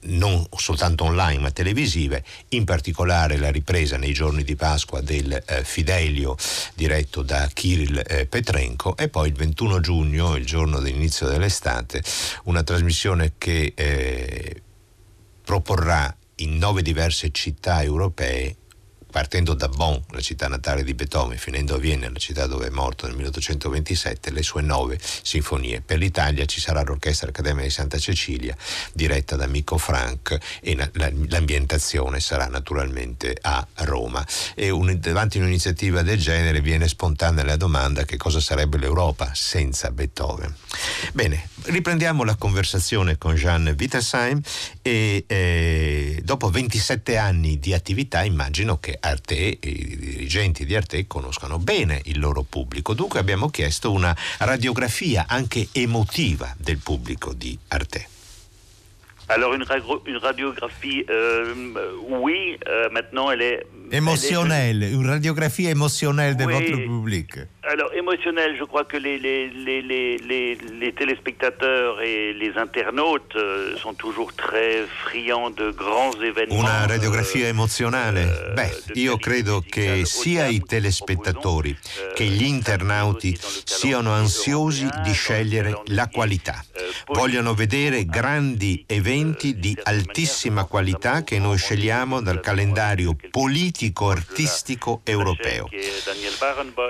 non 0.00 0.46
soltanto 0.56 1.04
online 1.04 1.40
ma 1.40 1.50
televisive, 1.50 2.24
in 2.50 2.64
particolare 2.64 3.36
la 3.36 3.50
ripresa 3.50 3.96
nei 3.96 4.12
giorni 4.12 4.44
di 4.44 4.56
Pasqua 4.56 5.00
del 5.00 5.32
eh, 5.32 5.64
Fidelio 5.64 6.36
diretto 6.74 7.22
da 7.22 7.48
Kirill 7.52 8.02
eh, 8.06 8.26
Petrenko 8.26 8.96
e 8.96 9.08
poi 9.08 9.28
il 9.28 9.34
21 9.34 9.80
giugno, 9.80 10.36
il 10.36 10.46
giorno 10.46 10.78
dell'inizio 10.78 11.26
dell'estate, 11.28 12.02
una 12.44 12.62
trasmissione 12.62 13.34
che 13.38 13.72
eh, 13.74 14.62
proporrà 15.44 16.14
in 16.36 16.58
nove 16.58 16.82
diverse 16.82 17.30
città 17.32 17.82
europee 17.82 18.56
partendo 19.10 19.54
da 19.54 19.68
Bonn, 19.68 19.96
la 20.10 20.20
città 20.20 20.48
natale 20.48 20.84
di 20.84 20.94
Beethoven, 20.94 21.38
finendo 21.38 21.74
a 21.74 21.78
Vienna, 21.78 22.10
la 22.10 22.18
città 22.18 22.46
dove 22.46 22.66
è 22.66 22.70
morto 22.70 23.06
nel 23.06 23.14
1827, 23.16 24.30
le 24.30 24.42
sue 24.42 24.62
nove 24.62 24.98
sinfonie. 25.00 25.80
Per 25.80 25.98
l'Italia 25.98 26.44
ci 26.44 26.60
sarà 26.60 26.82
l'Orchestra 26.82 27.28
Accademia 27.28 27.64
di 27.64 27.70
Santa 27.70 27.98
Cecilia, 27.98 28.56
diretta 28.92 29.36
da 29.36 29.46
Mico 29.46 29.78
Frank, 29.78 30.38
e 30.60 30.76
l'ambientazione 30.92 32.20
sarà 32.20 32.46
naturalmente 32.46 33.36
a 33.40 33.66
Roma. 33.84 34.24
E 34.54 34.70
un, 34.70 34.96
davanti 35.00 35.38
a 35.38 35.42
un'iniziativa 35.42 36.02
del 36.02 36.18
genere 36.18 36.60
viene 36.60 36.88
spontanea 36.88 37.44
la 37.44 37.56
domanda 37.56 38.04
che 38.04 38.16
cosa 38.16 38.40
sarebbe 38.40 38.78
l'Europa 38.78 39.30
senza 39.34 39.90
Beethoven. 39.90 40.54
Bene, 41.12 41.48
riprendiamo 41.64 42.24
la 42.24 42.36
conversazione 42.36 43.16
con 43.16 43.34
Jeanne 43.34 43.74
Wittersheim 43.78 44.40
e 44.82 45.24
eh, 45.26 46.20
dopo 46.22 46.50
27 46.50 47.16
anni 47.16 47.58
di 47.58 47.72
attività 47.72 48.22
immagino 48.22 48.78
che 48.78 48.97
Arte, 49.00 49.58
i 49.60 49.96
dirigenti 49.96 50.64
di 50.64 50.74
Arte 50.74 51.06
conoscano 51.06 51.58
bene 51.58 52.00
il 52.04 52.18
loro 52.18 52.42
pubblico. 52.42 52.94
Dunque 52.94 53.18
abbiamo 53.18 53.48
chiesto 53.48 53.92
una 53.92 54.16
radiografia 54.38 55.26
anche 55.28 55.68
emotiva 55.72 56.54
del 56.58 56.78
pubblico 56.78 57.32
di 57.32 57.58
Arte. 57.68 58.17
Alors 59.30 59.52
une, 59.54 59.64
une 60.06 60.16
radiographie, 60.16 61.04
euh, 61.10 61.54
oui, 62.08 62.56
euh, 62.66 62.88
maintenant 62.90 63.30
elle 63.30 63.42
est... 63.42 63.66
Émotionnelle, 63.90 64.82
une 64.82 65.06
radiographie 65.08 65.66
émotionnelle 65.66 66.36
de 66.36 66.44
Oui. 66.44 66.52
votre 66.52 66.76
public. 66.76 67.30
Alors 67.62 67.90
émotionnelle, 67.94 68.54
je 68.58 68.64
crois 68.64 68.84
que 68.84 68.96
les, 68.98 69.18
les, 69.18 69.48
les, 69.48 69.82
les, 69.82 70.92
téléspectateurs 70.92 72.00
et 72.02 72.32
les 72.34 72.52
internautes 72.56 73.34
euh, 73.36 73.76
sont 73.78 73.94
toujours 73.94 74.34
très 74.34 74.84
friands 75.04 75.50
de 75.50 75.70
grands 75.70 76.12
événements. 76.22 76.60
Una 76.60 76.86
radiografia 76.86 77.46
euh, 77.46 77.50
emozionale? 77.50 78.20
eh, 78.20 78.52
Beh, 78.54 78.72
io 78.94 79.16
credo 79.16 79.62
che 79.66 80.04
sia 80.04 80.46
i 80.48 80.60
telespettatori 80.60 81.72
proposons, 81.74 82.14
che 82.14 82.24
eh, 82.24 82.28
gli 82.28 82.44
internauti 82.44 83.38
siano 83.64 84.12
ansiosi 84.12 84.86
di 85.02 85.12
scegliere 85.12 85.80
la 85.86 86.08
qualità. 86.08 86.62
Vogliono 87.06 87.54
vedere 87.54 88.04
grandi 88.04 88.84
eventi 88.86 89.58
di 89.58 89.76
altissima 89.82 90.64
qualità 90.64 91.24
che 91.24 91.38
noi 91.38 91.56
scegliamo 91.56 92.20
dal 92.20 92.40
calendario 92.40 93.16
politico-artistico 93.30 95.00
europeo. 95.04 95.68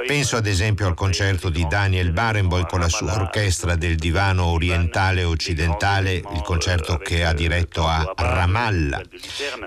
Penso 0.07 0.37
ad 0.37 0.47
esempio 0.47 0.87
al 0.87 0.95
concerto 0.95 1.49
di 1.49 1.67
Daniel 1.69 2.13
Barenboim 2.13 2.67
con 2.67 2.81
la 2.81 2.89
sua 2.89 3.15
orchestra 3.15 3.77
del 3.77 3.97
divano 3.97 4.47
orientale 4.47 5.25
occidentale, 5.25 6.15
il 6.15 6.43
concerto 6.43 6.97
che 6.99 7.25
ha 7.25 7.33
diretto 7.33 7.87
a 7.87 8.13
Ramallah. 8.17 9.03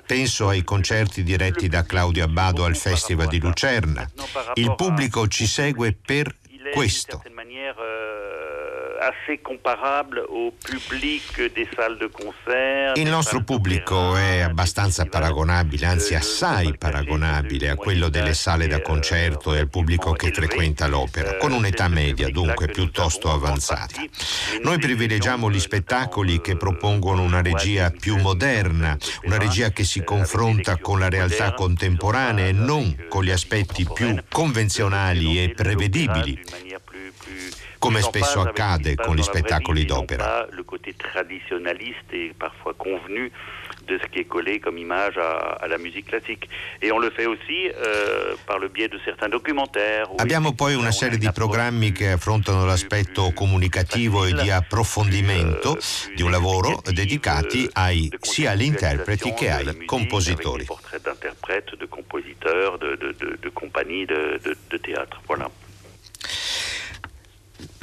Penso 0.05 0.49
ai 0.49 0.63
concerti 0.63 1.23
diretti 1.23 1.67
da 1.67 1.83
Claudio 1.83 2.23
Abbado 2.23 2.65
al 2.65 2.75
Festival 2.75 3.27
di 3.27 3.39
Lucerna. 3.39 4.09
Il 4.55 4.73
pubblico 4.75 5.27
ci 5.27 5.45
segue 5.45 5.93
per 5.93 6.35
questo. 6.73 7.21
Assez 9.01 9.39
comparable 9.41 10.23
au 10.29 10.53
public 10.63 11.41
des 11.55 11.67
salles 11.75 11.97
de 11.97 12.07
concert. 12.07 12.95
Il 12.97 13.09
nostro 13.09 13.43
pubblico 13.43 14.15
è 14.15 14.41
abbastanza 14.41 15.05
paragonabile, 15.05 15.85
anzi 15.85 16.13
Euh, 16.13 16.17
assai 16.17 16.67
le 16.67 16.77
paragonabile 16.77 17.69
a 17.69 17.75
quello 17.75 18.09
delle 18.09 18.33
sale 18.33 18.67
da 18.67 18.77
d'âge, 18.77 18.83
concerto 18.83 19.53
e 19.55 19.59
al 19.59 19.69
pubblico 19.69 20.11
che 20.13 20.31
frequenta 20.31 20.87
l'opera, 20.87 21.31
Euh, 21.31 21.37
con 21.37 21.51
un'età 21.51 21.87
media 21.87 22.29
dunque 22.29 22.67
piuttosto 22.67 23.31
avanzata. 23.31 24.01
Noi 24.61 24.77
privilegiamo 24.77 25.49
gli 25.49 25.59
spettacoli 25.59 26.39
che 26.39 26.55
propongono 26.55 27.23
una 27.23 27.41
regia 27.41 27.89
più 27.89 28.17
moderna, 28.17 28.97
una 29.23 29.37
regia 29.37 29.71
che 29.71 29.83
si 29.83 30.03
confronta 30.03 30.77
con 30.77 30.99
la 30.99 31.09
realtà 31.09 31.53
contemporanea 31.53 32.45
e 32.47 32.51
non 32.51 33.05
con 33.09 33.23
gli 33.23 33.31
aspetti 33.31 33.87
più 33.91 34.15
convenzionali 34.29 35.43
e 35.43 35.49
prevedibili. 35.49 36.39
Come 37.82 38.01
spesso 38.01 38.39
accade 38.41 38.93
con 38.95 39.15
gli 39.15 39.23
spettacoli 39.23 39.86
d'opera. 39.86 40.47
de 43.86 43.97
ce 44.01 44.07
qui 44.09 44.19
est 44.19 44.27
collé 44.27 44.59
comme 44.59 44.77
image 44.77 45.17
à, 45.17 45.57
à 45.59 45.67
la 45.67 45.77
musique 45.77 46.05
classique. 46.07 46.47
Et 46.82 46.91
on 46.91 46.99
le 46.99 47.09
fait 47.09 47.25
aussi 47.25 47.69
euh, 47.69 48.36
par 48.45 48.59
le 48.59 48.67
biais 48.67 48.88
de 48.88 48.99
certains 49.03 49.27
documentaires. 49.27 50.07
Abbiamo 50.17 50.53
poi 50.53 50.75
una 50.75 50.91
serie 50.91 51.17
di 51.17 51.29
programmi 51.32 51.91
che 51.91 52.11
affrontano 52.11 52.65
l'aspetto 52.65 53.32
comunicativo 53.34 54.25
e 54.25 54.34
di 54.34 54.49
approfondimento 54.51 55.75
euh, 55.75 56.15
di 56.15 56.21
un 56.21 56.32
lavoro 56.32 56.82
dedicati 56.86 57.63
de- 57.63 57.69
ai, 57.73 58.09
sia 58.21 58.51
agli 58.51 58.63
interpreti 58.63 59.34
che 59.34 59.49
ai 59.49 59.86
compositori. 59.86 60.65
D'interprètes, 61.03 61.75
de 61.77 61.88
compositeurs, 61.88 62.77
de, 62.77 62.95
de, 62.95 63.13
de, 63.17 63.38
de 63.41 63.49
compagnies 63.49 64.05
de, 64.05 64.39
de, 64.43 64.55
de 64.69 64.77
théâtre. 64.77 65.19
Voilà. 65.25 65.49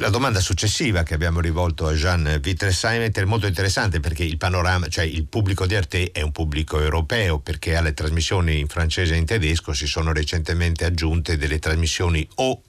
La 0.00 0.10
domanda 0.10 0.38
successiva 0.38 1.02
che 1.02 1.14
abbiamo 1.14 1.40
rivolto 1.40 1.88
a 1.88 1.92
Jean 1.92 2.38
Vitresaimet 2.40 3.18
è 3.18 3.24
molto 3.24 3.48
interessante 3.48 3.98
perché 3.98 4.22
il 4.22 4.36
panorama, 4.36 4.86
cioè 4.86 5.04
il 5.04 5.24
pubblico 5.26 5.66
di 5.66 5.74
Arte 5.74 6.12
è 6.12 6.22
un 6.22 6.30
pubblico 6.30 6.80
europeo 6.80 7.40
perché 7.40 7.74
alle 7.74 7.94
trasmissioni 7.94 8.60
in 8.60 8.68
francese 8.68 9.14
e 9.14 9.16
in 9.16 9.24
tedesco 9.24 9.72
si 9.72 9.88
sono 9.88 10.12
recentemente 10.12 10.84
aggiunte 10.84 11.36
delle 11.36 11.58
trasmissioni 11.58 12.26
o 12.36 12.62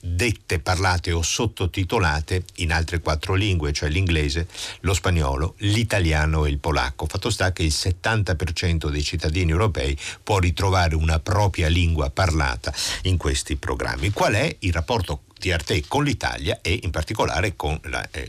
dette, 0.00 0.60
parlate 0.60 1.12
o 1.12 1.20
sottotitolate 1.20 2.44
in 2.56 2.72
altre 2.72 3.00
quattro 3.00 3.34
lingue, 3.34 3.74
cioè 3.74 3.90
l'inglese, 3.90 4.48
lo 4.80 4.94
spagnolo, 4.94 5.56
l'italiano 5.58 6.46
e 6.46 6.50
il 6.50 6.58
polacco. 6.58 7.04
Fatto 7.04 7.28
sta 7.28 7.52
che 7.52 7.64
il 7.64 7.74
70% 7.74 8.88
dei 8.88 9.02
cittadini 9.02 9.50
europei 9.50 9.94
può 10.22 10.38
ritrovare 10.38 10.94
una 10.94 11.20
propria 11.20 11.68
lingua 11.68 12.08
parlata 12.08 12.72
in 13.02 13.18
questi 13.18 13.56
programmi. 13.56 14.10
Qual 14.10 14.32
è 14.32 14.56
il 14.60 14.72
rapporto 14.72 15.20
Arte 15.52 15.84
con 15.86 16.04
l'Italia 16.04 16.58
e 16.62 16.80
in 16.82 16.90
particolare 16.90 17.54
con 17.56 17.78
la, 17.84 18.06
eh, 18.10 18.28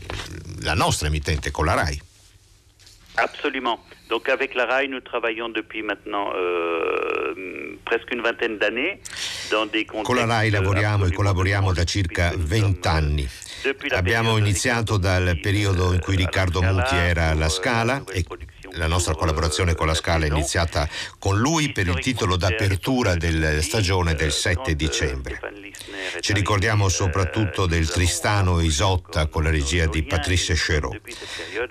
la 0.60 0.74
nostra 0.74 1.08
emittente, 1.08 1.50
con 1.50 1.64
la 1.64 1.74
RAI? 1.74 2.00
Absolument. 3.14 3.80
Donc 4.08 4.28
avec 4.28 4.54
la 4.54 4.64
RAI, 4.64 4.88
nous 4.88 5.00
travaillons 5.00 5.48
depuis 5.48 5.82
maintenant 5.82 6.32
euh, 6.34 7.76
presque 7.84 8.12
une 8.12 8.22
vingtaine 8.22 8.58
d'années 8.58 9.00
dans 9.50 9.66
des 9.66 9.84
Con 9.84 10.14
la 10.14 10.24
RAI 10.24 10.50
lavoriamo 10.50 11.06
e 11.06 11.12
collaboriamo 11.12 11.72
da 11.72 11.84
circa 11.84 12.30
puisque 12.30 12.38
nous 12.38 12.48
20 12.48 12.82
sommes, 12.82 12.96
anni. 12.96 13.28
la 13.90 13.96
Abbiamo 13.98 14.36
iniziato 14.36 14.98
dal 14.98 15.38
periodo 15.40 15.92
in 15.92 16.00
cui 16.00 16.14
eh, 16.14 16.18
Riccardo 16.18 16.62
Muti 16.62 16.94
era 16.94 17.30
alla 17.30 17.48
Scala 17.48 18.02
euh, 18.06 18.16
e 18.16 18.24
la 18.72 18.86
nostra 18.86 19.14
collaborazione 19.14 19.74
con 19.74 19.86
la 19.86 19.94
Scala 19.94 20.24
è 20.24 20.28
iniziata 20.28 20.88
con 21.18 21.38
lui 21.38 21.72
per 21.72 21.86
il 21.86 21.98
titolo 21.98 22.36
d'apertura 22.36 23.14
della 23.14 23.60
stagione 23.62 24.14
del 24.14 24.32
7 24.32 24.74
dicembre. 24.74 25.40
Ci 26.20 26.32
ricordiamo 26.32 26.88
soprattutto 26.88 27.66
del 27.66 27.88
Tristano 27.88 28.60
Isotta 28.60 29.26
con 29.26 29.42
la 29.42 29.50
regia 29.50 29.86
di 29.86 30.02
Patrice 30.02 30.54
Chéreau. 30.54 30.98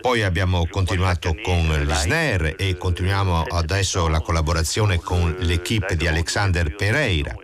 Poi 0.01 0.23
abbiamo 0.23 0.67
continuato 0.67 1.35
con 1.43 1.67
l'Isner 1.85 2.55
e 2.57 2.77
continuiamo 2.77 3.43
adesso 3.43 4.07
la 4.07 4.21
collaborazione 4.21 4.99
con 4.99 5.35
l'equipe 5.39 5.95
di 5.95 6.07
Alexander 6.07 6.75
Pereira 6.75 7.35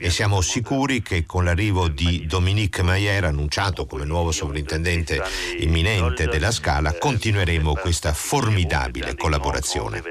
e 0.00 0.10
siamo 0.10 0.40
sicuri 0.40 1.02
che 1.02 1.26
con 1.26 1.44
l'arrivo 1.44 1.88
di 1.88 2.24
Dominique 2.26 2.82
Mayer, 2.84 3.24
annunciato 3.24 3.84
come 3.86 4.04
nuovo 4.04 4.30
sovrintendente 4.30 5.22
imminente 5.58 6.26
della 6.28 6.52
Scala, 6.52 6.94
continueremo 6.96 7.74
questa 7.74 8.12
formidabile 8.12 9.14
collaborazione. 9.16 10.02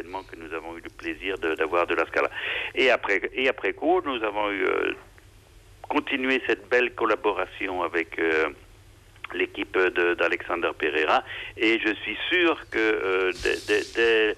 Et 2.74 2.90
après, 2.92 3.22
et 3.34 3.48
après 3.48 3.74
coup, 3.74 4.02
euh, 4.06 4.96
cette 6.46 6.68
belle 6.70 6.94
collaboration 6.94 7.82
avec 7.82 8.20
euh, 8.20 8.50
l'équipe 9.34 9.78
de- 9.78 10.14
d'Alexander 10.16 10.72
Pereira. 10.78 11.24
Et 11.56 11.80
je 11.80 11.94
suis 12.04 12.18
sûr 12.30 12.58
que 12.70 12.78
euh, 12.78 13.32
dès- 13.42 13.60
dès- 13.66 13.86
dès- 13.96 14.36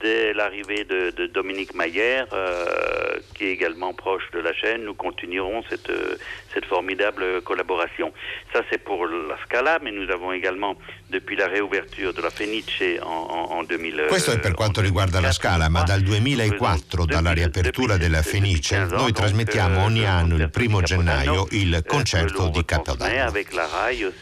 dès 0.00 0.32
l'arrivée 0.32 0.84
de, 0.84 1.26
Dominique 1.26 1.74
Mayer, 1.74 2.24
euh, 2.32 3.16
qui 3.34 3.44
est 3.46 3.52
également 3.52 3.92
proche 3.92 4.30
de 4.32 4.40
la 4.40 4.52
chaîne, 4.52 4.84
nous 4.84 4.94
continuerons 4.94 5.62
cette, 5.68 5.90
euh, 5.90 6.16
cette 6.58 6.68
formidable 6.68 7.42
collaboration. 7.42 8.12
Ça, 8.52 8.60
c'est 8.70 8.82
pour 8.82 9.06
la 9.06 9.36
Scala, 9.44 9.78
mais 9.82 9.92
nous 9.92 10.10
avons 10.10 10.32
également, 10.32 10.76
depuis 11.10 11.36
la 11.36 11.46
réouverture 11.46 12.12
de 12.12 12.20
la 12.20 12.30
Fenice 12.30 12.82
en, 13.02 13.06
en, 13.06 13.58
en 13.58 13.62
2000. 13.62 14.06
Questo 14.08 14.32
è 14.32 14.40
per 14.40 14.54
quanto 14.54 14.80
riguarda 14.80 15.20
la 15.20 15.32
Scala, 15.32 15.68
ma 15.68 15.82
dal 15.82 16.00
2004, 16.00 17.04
dalla 17.04 17.32
riapertura 17.32 17.96
della 17.96 18.22
Fenice, 18.22 18.86
noi 18.90 19.12
trasmettiamo 19.12 19.82
ogni 19.82 20.04
anno 20.04 20.34
il 20.36 20.50
primo 20.50 20.80
gennaio 20.82 21.46
il 21.50 21.82
concerto 21.86 22.48
di 22.48 22.64
Capodanno. 22.64 23.32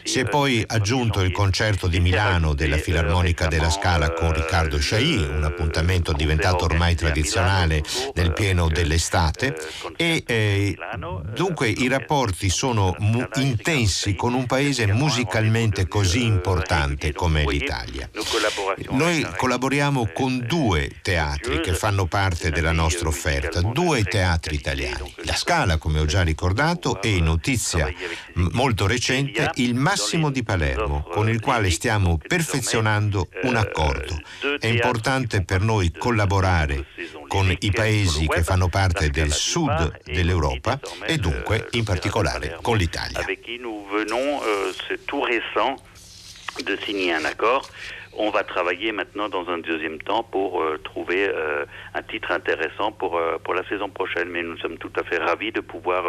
Si 0.03 0.19
è 0.19 0.25
poi 0.25 0.63
aggiunto 0.65 1.21
il 1.21 1.31
concerto 1.31 1.87
di 1.87 1.99
Milano 1.99 2.53
della 2.53 2.77
Filarmonica 2.77 3.47
della 3.47 3.69
Scala 3.69 4.11
con 4.11 4.33
Riccardo 4.33 4.77
Chailly, 4.79 5.25
un 5.25 5.43
appuntamento 5.43 6.13
diventato 6.13 6.65
ormai 6.65 6.95
tradizionale 6.95 7.83
nel 8.13 8.33
pieno 8.33 8.67
dell'estate 8.67 9.55
e 9.95 10.23
eh, 10.25 10.77
dunque 11.33 11.69
i 11.69 11.87
rapporti 11.87 12.26
sono 12.33 12.95
mu- 12.99 13.27
intensi 13.35 14.15
con 14.15 14.33
un 14.33 14.45
paese 14.45 14.85
musicalmente 14.87 15.87
così 15.87 16.25
importante 16.25 17.13
come 17.13 17.45
l'Italia. 17.45 18.09
Noi 18.89 19.25
collaboriamo 19.35 20.11
con 20.13 20.45
due 20.47 20.91
teatri 21.01 21.61
che 21.61 21.73
fanno 21.73 22.05
parte 22.05 22.49
della 22.49 22.71
nostra 22.71 23.07
offerta, 23.07 23.61
due 23.61 24.03
teatri 24.03 24.55
italiani. 24.55 25.13
La 25.23 25.35
Scala, 25.35 25.77
come 25.77 25.99
ho 25.99 26.05
già 26.05 26.23
ricordato, 26.23 27.01
e 27.01 27.19
notizia 27.19 27.91
molto 28.33 28.87
recente, 28.87 29.51
il 29.55 29.75
Massimo 29.75 30.31
di 30.31 30.43
Palermo, 30.43 31.03
con 31.03 31.29
il 31.29 31.39
quale 31.39 31.69
stiamo 31.69 32.17
perfezionando 32.17 33.29
un 33.43 33.55
accordo. 33.55 34.19
È 34.59 34.67
importante 34.67 35.43
per 35.43 35.61
noi 35.61 35.91
collaborare 35.91 36.85
con 37.27 37.53
i 37.59 37.71
paesi 37.71 38.27
che 38.27 38.43
fanno 38.43 38.67
parte 38.69 39.09
del 39.09 39.31
sud 39.31 40.01
dell'Europa 40.03 40.79
e 41.05 41.17
dunque 41.17 41.67
in 41.71 41.83
particolare 41.83 42.57
con 42.61 42.77
l'Italia. 42.77 43.19
Avec 43.19 43.41
qui 43.41 43.59
nous 43.59 43.85
venons, 43.89 44.41
euh, 44.43 44.71
c'est 44.87 45.05
tout 45.05 45.21
récent, 45.21 45.75
de 46.63 46.77
signer 46.85 47.13
un 47.13 47.25
accord. 47.25 47.69
On 48.19 48.31
va 48.31 48.43
travailler 48.43 48.91
maintenant 48.91 49.29
dans 49.29 49.47
un 49.47 49.59
deuxième 49.59 49.99
temps 49.99 50.23
pour 50.23 50.61
euh, 50.61 50.79
trouver 50.83 51.27
euh, 51.27 51.65
un 51.93 52.01
titre 52.01 52.31
intéressant 52.31 52.91
pour, 52.91 53.15
euh, 53.15 53.37
pour 53.43 53.53
la 53.53 53.63
saison 53.69 53.89
prochaine. 53.89 54.29
Mais 54.29 54.41
nous 54.41 54.57
sommes 54.57 54.79
tout 54.79 54.91
à 54.95 55.03
fait 55.03 55.17
ravis 55.17 55.51
de 55.51 55.61
pouvoir 55.61 56.03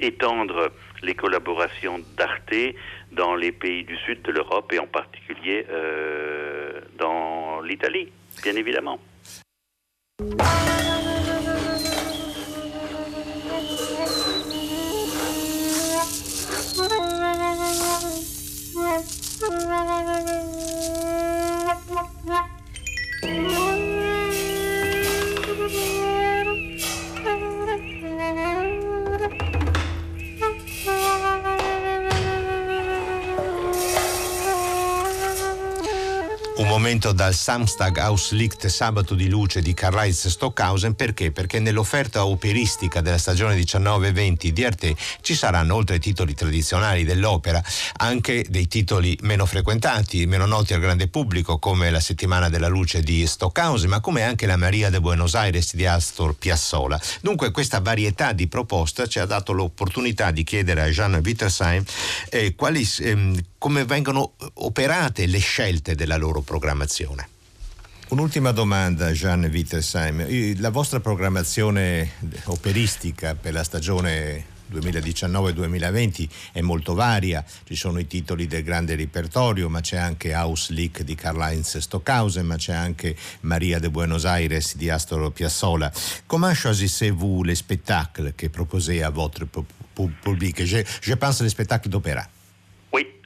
étendre 0.00 0.70
les 1.02 1.14
collaborations 1.14 2.00
d'Arte 2.16 2.74
dans 3.12 3.36
les 3.36 3.52
pays 3.52 3.84
du 3.84 3.96
sud 3.98 4.22
de 4.22 4.32
l'Europe 4.32 4.72
et 4.72 4.80
en 4.80 4.88
particulier 4.88 5.66
dans 6.98 7.60
l'Italie, 7.60 8.10
bien 8.42 8.56
évidemment. 8.56 8.98
Yeah. 10.22 10.62
Momento 36.72 37.12
dal 37.12 37.34
Samstag 37.34 37.98
Auslicht 37.98 38.66
Sabato 38.66 39.14
di 39.14 39.28
luce 39.28 39.60
di 39.60 39.74
Karl-Heinz 39.74 40.28
Stockhausen 40.28 40.94
perché? 40.94 41.30
Perché 41.30 41.60
nell'offerta 41.60 42.24
operistica 42.24 43.02
della 43.02 43.18
stagione 43.18 43.56
19-20 43.56 44.46
di 44.48 44.64
Arte 44.64 44.96
ci 45.20 45.34
saranno 45.34 45.74
oltre 45.74 45.96
ai 45.96 46.00
titoli 46.00 46.32
tradizionali 46.32 47.04
dell'opera 47.04 47.62
anche 47.98 48.46
dei 48.48 48.68
titoli 48.68 49.18
meno 49.20 49.44
frequentati, 49.44 50.24
meno 50.24 50.46
noti 50.46 50.72
al 50.72 50.80
grande 50.80 51.08
pubblico 51.08 51.58
come 51.58 51.90
la 51.90 52.00
Settimana 52.00 52.48
della 52.48 52.68
luce 52.68 53.02
di 53.02 53.26
Stockhausen 53.26 53.90
ma 53.90 54.00
come 54.00 54.22
anche 54.22 54.46
la 54.46 54.56
Maria 54.56 54.88
de 54.88 54.98
Buenos 54.98 55.34
Aires 55.34 55.74
di 55.74 55.84
Astor 55.84 56.36
Piazzolla. 56.36 56.98
Dunque 57.20 57.50
questa 57.50 57.80
varietà 57.80 58.32
di 58.32 58.46
proposta 58.46 59.06
ci 59.06 59.18
ha 59.18 59.26
dato 59.26 59.52
l'opportunità 59.52 60.30
di 60.30 60.42
chiedere 60.42 60.80
a 60.80 60.88
Jean 60.88 61.20
Wittersheim 61.22 61.84
eh, 62.30 62.54
quali, 62.54 62.88
ehm, 63.00 63.38
come 63.62 63.84
vengono 63.84 64.32
operate 64.54 65.26
le 65.26 65.38
scelte 65.38 65.94
della 65.94 66.16
loro 66.16 66.40
programmazione. 66.40 67.28
Un'ultima 68.08 68.50
domanda, 68.50 69.12
Jean 69.12 69.44
Wittelsheim. 69.44 70.60
La 70.60 70.70
vostra 70.70 70.98
programmazione 70.98 72.14
operistica 72.46 73.36
per 73.36 73.52
la 73.52 73.62
stagione 73.62 74.46
2019-2020 74.72 76.28
è 76.50 76.60
molto 76.60 76.94
varia, 76.94 77.44
ci 77.62 77.76
sono 77.76 78.00
i 78.00 78.08
titoli 78.08 78.48
del 78.48 78.64
grande 78.64 78.96
repertorio, 78.96 79.68
ma 79.68 79.80
c'è 79.80 79.96
anche 79.96 80.32
Auslick 80.32 81.02
di 81.02 81.14
Karl-Heinz 81.14 81.78
Stockhausen, 81.78 82.44
ma 82.44 82.56
c'è 82.56 82.72
anche 82.72 83.14
Maria 83.42 83.78
de 83.78 83.90
Buenos 83.90 84.24
Aires 84.24 84.74
di 84.74 84.90
Astor 84.90 85.30
Piazzolla. 85.30 85.92
Comment 86.26 86.52
choisissez-vous 86.52 87.44
les 87.44 87.58
spectacles 87.58 88.32
que 88.34 88.48
proposez 88.48 89.04
à 89.04 89.10
votre 89.10 89.46
public? 90.20 90.64
Je, 90.64 90.84
je 91.00 91.14
pense 91.14 91.40
les 91.42 91.50
spectacles 91.50 91.88
d'opéra. 91.88 92.28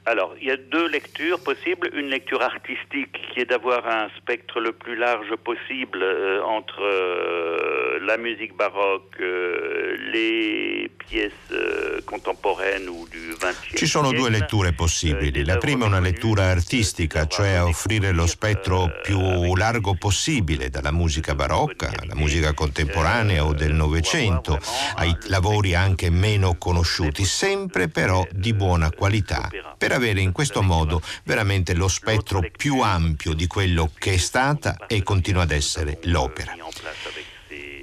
Alors, 0.07 0.35
il 0.39 0.47
y 0.47 0.51
a 0.51 0.55
deux 0.55 0.87
lectures 0.87 1.43
possibles. 1.43 1.89
Une 1.93 2.07
lecture 2.07 2.41
artistique 2.41 3.11
qui 3.33 3.41
est 3.41 3.45
d'avoir 3.45 3.85
un 3.85 4.07
spectre 4.17 4.61
le 4.61 4.71
plus 4.71 4.95
large 4.95 5.35
possible 5.43 6.01
euh, 6.01 6.41
entre 6.43 6.81
euh, 6.81 7.99
la 8.05 8.15
musique 8.15 8.55
baroque, 8.55 9.17
euh, 9.19 9.97
les 10.13 10.89
pièces 10.97 11.33
euh, 11.51 11.99
contemporaines 12.05 12.87
ou 12.87 13.05
du 13.09 13.35
XXe 13.37 13.75
Ci 13.75 13.85
sono 13.85 14.13
due 14.13 14.29
letture 14.29 14.71
possibili. 14.71 15.43
La 15.43 15.57
prima 15.57 15.83
è 15.83 15.87
una 15.87 15.99
lettura 15.99 16.51
artistica, 16.51 17.27
cioè 17.27 17.61
offrire 17.61 18.13
lo 18.13 18.27
spettro 18.27 18.89
più 19.03 19.55
largo 19.55 19.95
possibile, 19.95 20.69
dalla 20.69 20.91
musica 20.91 21.35
barocca 21.35 21.91
alla 22.01 22.15
musica 22.15 22.53
contemporanea 22.53 23.43
o 23.43 23.53
del 23.53 23.73
Novecento, 23.73 24.57
ai 24.95 25.13
lavori 25.27 25.75
anche 25.75 26.09
meno 26.09 26.55
conosciuti, 26.57 27.25
sempre 27.25 27.89
però 27.89 28.25
di 28.31 28.53
buona 28.53 28.89
qualità. 28.89 29.49
Per 29.77 29.91
avere 29.97 30.21
in 30.21 30.31
questo 30.31 30.61
modo 30.61 31.01
veramente 31.23 31.73
lo 31.73 31.87
spettro 31.87 32.49
più 32.55 32.79
ampio 32.79 33.33
di 33.33 33.47
quello 33.47 33.91
che 33.97 34.13
è 34.13 34.17
stata 34.17 34.87
e 34.87 35.03
continua 35.03 35.43
ad 35.43 35.51
essere 35.51 35.99
l'opera. 36.03 36.55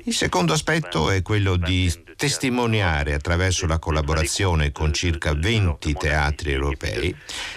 Il 0.04 0.14
secondo 0.14 0.52
aspetto 0.52 1.10
è 1.10 1.22
quello 1.22 1.56
di 1.56 1.92
testimoniare 2.16 3.14
attraverso 3.14 3.66
la 3.66 3.78
collaborazione 3.78 4.72
con 4.72 4.92
circa 4.92 5.34
20 5.34 5.92
teatri 5.94 6.52
europei 6.52 7.14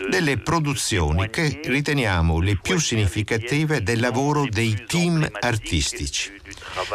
delle 0.10 0.38
produzioni 0.38 1.30
che 1.30 1.62
riteniamo 1.64 2.40
le 2.40 2.58
più 2.62 2.80
significative 2.80 3.84
del 3.84 4.00
lavoro 4.00 4.46
dei 4.48 4.86
team 4.88 5.28
artistici. 5.40 6.36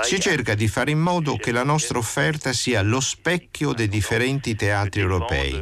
Si 0.02 0.20
cerca 0.20 0.54
di 0.54 0.68
fare 0.68 0.92
in 0.92 1.00
modo 1.00 1.36
che 1.36 1.52
la 1.52 1.64
nostra 1.64 1.98
offerta 1.98 2.52
sia 2.52 2.82
lo 2.82 3.00
specchio 3.00 3.72
dei 3.72 3.88
differenti 3.88 4.54
teatri 4.54 5.00
europei, 5.00 5.60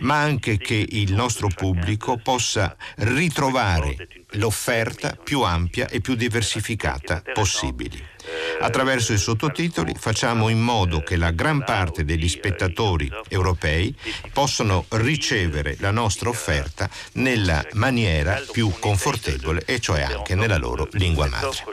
ma 0.00 0.20
anche 0.20 0.56
che 0.56 0.86
il 0.88 1.12
nostro 1.12 1.48
pubblico 1.48 2.16
possa 2.16 2.76
ritrovare 2.96 4.08
l'offerta 4.32 5.16
più 5.22 5.42
ampia 5.42 5.88
e 5.88 6.00
più 6.00 6.14
diversificata 6.14 7.22
possibile. 7.32 8.14
Attraverso 8.60 9.12
i 9.12 9.18
sottotitoli 9.18 9.94
facciamo 9.98 10.48
in 10.48 10.60
modo 10.60 11.00
che 11.00 11.16
la 11.16 11.30
gran 11.30 11.64
parte 11.64 12.04
degli 12.04 12.28
spettatori 12.28 13.10
europei 13.28 13.94
possano 14.32 14.86
ricevere 14.90 15.76
la 15.80 15.90
nostra 15.90 16.28
offerta 16.28 16.88
nella 17.14 17.64
maniera 17.72 18.40
più 18.50 18.70
confortevole 18.78 19.62
e 19.66 19.78
cioè 19.80 20.02
anche 20.02 20.34
nella 20.34 20.56
loro 20.58 20.88
lingua 20.92 21.26
madre. 21.28 21.64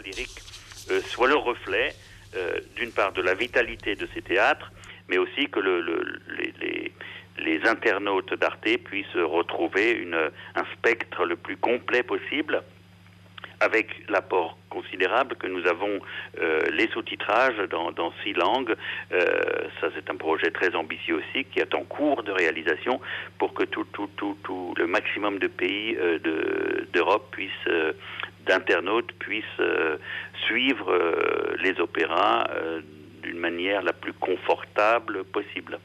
euh, 2.36 2.60
d'une 2.76 2.92
part 2.92 3.14
de 3.14 3.22
la 3.22 3.34
vitalité 3.34 3.96
de 3.96 4.08
ces 4.14 4.22
théâtres, 4.22 4.72
mais 5.08 5.18
aussi 5.18 5.50
que 5.50 5.60
le, 5.60 5.82
le, 5.82 6.22
les, 6.38 6.92
les, 7.38 7.62
internautes 7.68 8.34
d'Arte 8.34 8.78
puissent 8.84 9.16
retrouver 9.16 9.92
une, 9.92 10.32
un 10.56 10.66
spectre 10.74 11.26
le 11.26 11.36
plus 11.36 11.58
complet 11.58 12.04
possible 12.04 12.64
avec 13.60 13.88
l'apport 14.10 14.58
considérable 14.74 15.36
que 15.36 15.48
nous 15.48 15.66
avons 15.68 16.00
euh, 16.42 16.62
les 16.72 16.88
sous-titrages 16.88 17.62
dans, 17.70 18.12
six 18.24 18.34
langues. 18.34 18.76
Euh, 19.12 19.20
ça, 19.80 19.88
c'est 19.96 20.10
un 20.10 20.16
projet 20.16 20.50
très 20.52 20.76
ambitieux 20.76 21.16
aussi 21.22 21.46
qui 21.46 21.60
est 21.60 21.74
en 21.76 21.84
cours 21.84 22.24
de 22.24 22.32
réalisation 22.32 23.00
pour 23.38 23.54
que 23.54 23.64
tout, 23.64 23.86
tout, 23.94 24.10
tout, 24.44 24.74
le 24.78 24.88
maximum 24.88 25.38
de 25.40 25.48
pays 25.48 25.96
euh, 25.96 26.18
d'Europe 26.94 27.28
de, 27.30 27.36
puissent, 27.36 27.72
d'internautes 28.48 29.14
puissent 29.20 29.62
suivre 30.46 30.88
les 31.60 31.80
opéras 31.80 32.48
d'une 33.22 33.40
manière 33.40 33.82
la 33.84 33.94
plus 33.94 34.14
confortable 34.14 35.24
possible. 35.26 35.80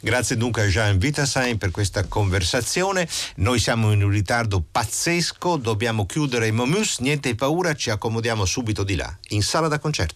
Grazie 0.00 0.36
dunque 0.36 0.62
a 0.62 0.66
Jean 0.66 0.98
Vitasain 0.98 1.58
per 1.58 1.70
questa 1.70 2.04
conversazione. 2.04 3.08
Noi 3.36 3.58
siamo 3.58 3.92
in 3.92 4.02
un 4.02 4.10
ritardo 4.10 4.64
pazzesco, 4.70 5.56
dobbiamo 5.56 6.06
chiudere 6.06 6.46
i 6.46 6.52
Momus, 6.52 6.98
niente 6.98 7.34
paura, 7.34 7.74
ci 7.74 7.90
accomodiamo 7.90 8.44
subito 8.44 8.84
di 8.84 8.96
là, 8.96 9.14
in 9.28 9.42
sala 9.42 9.68
da 9.68 9.78
concerto. 9.78 10.14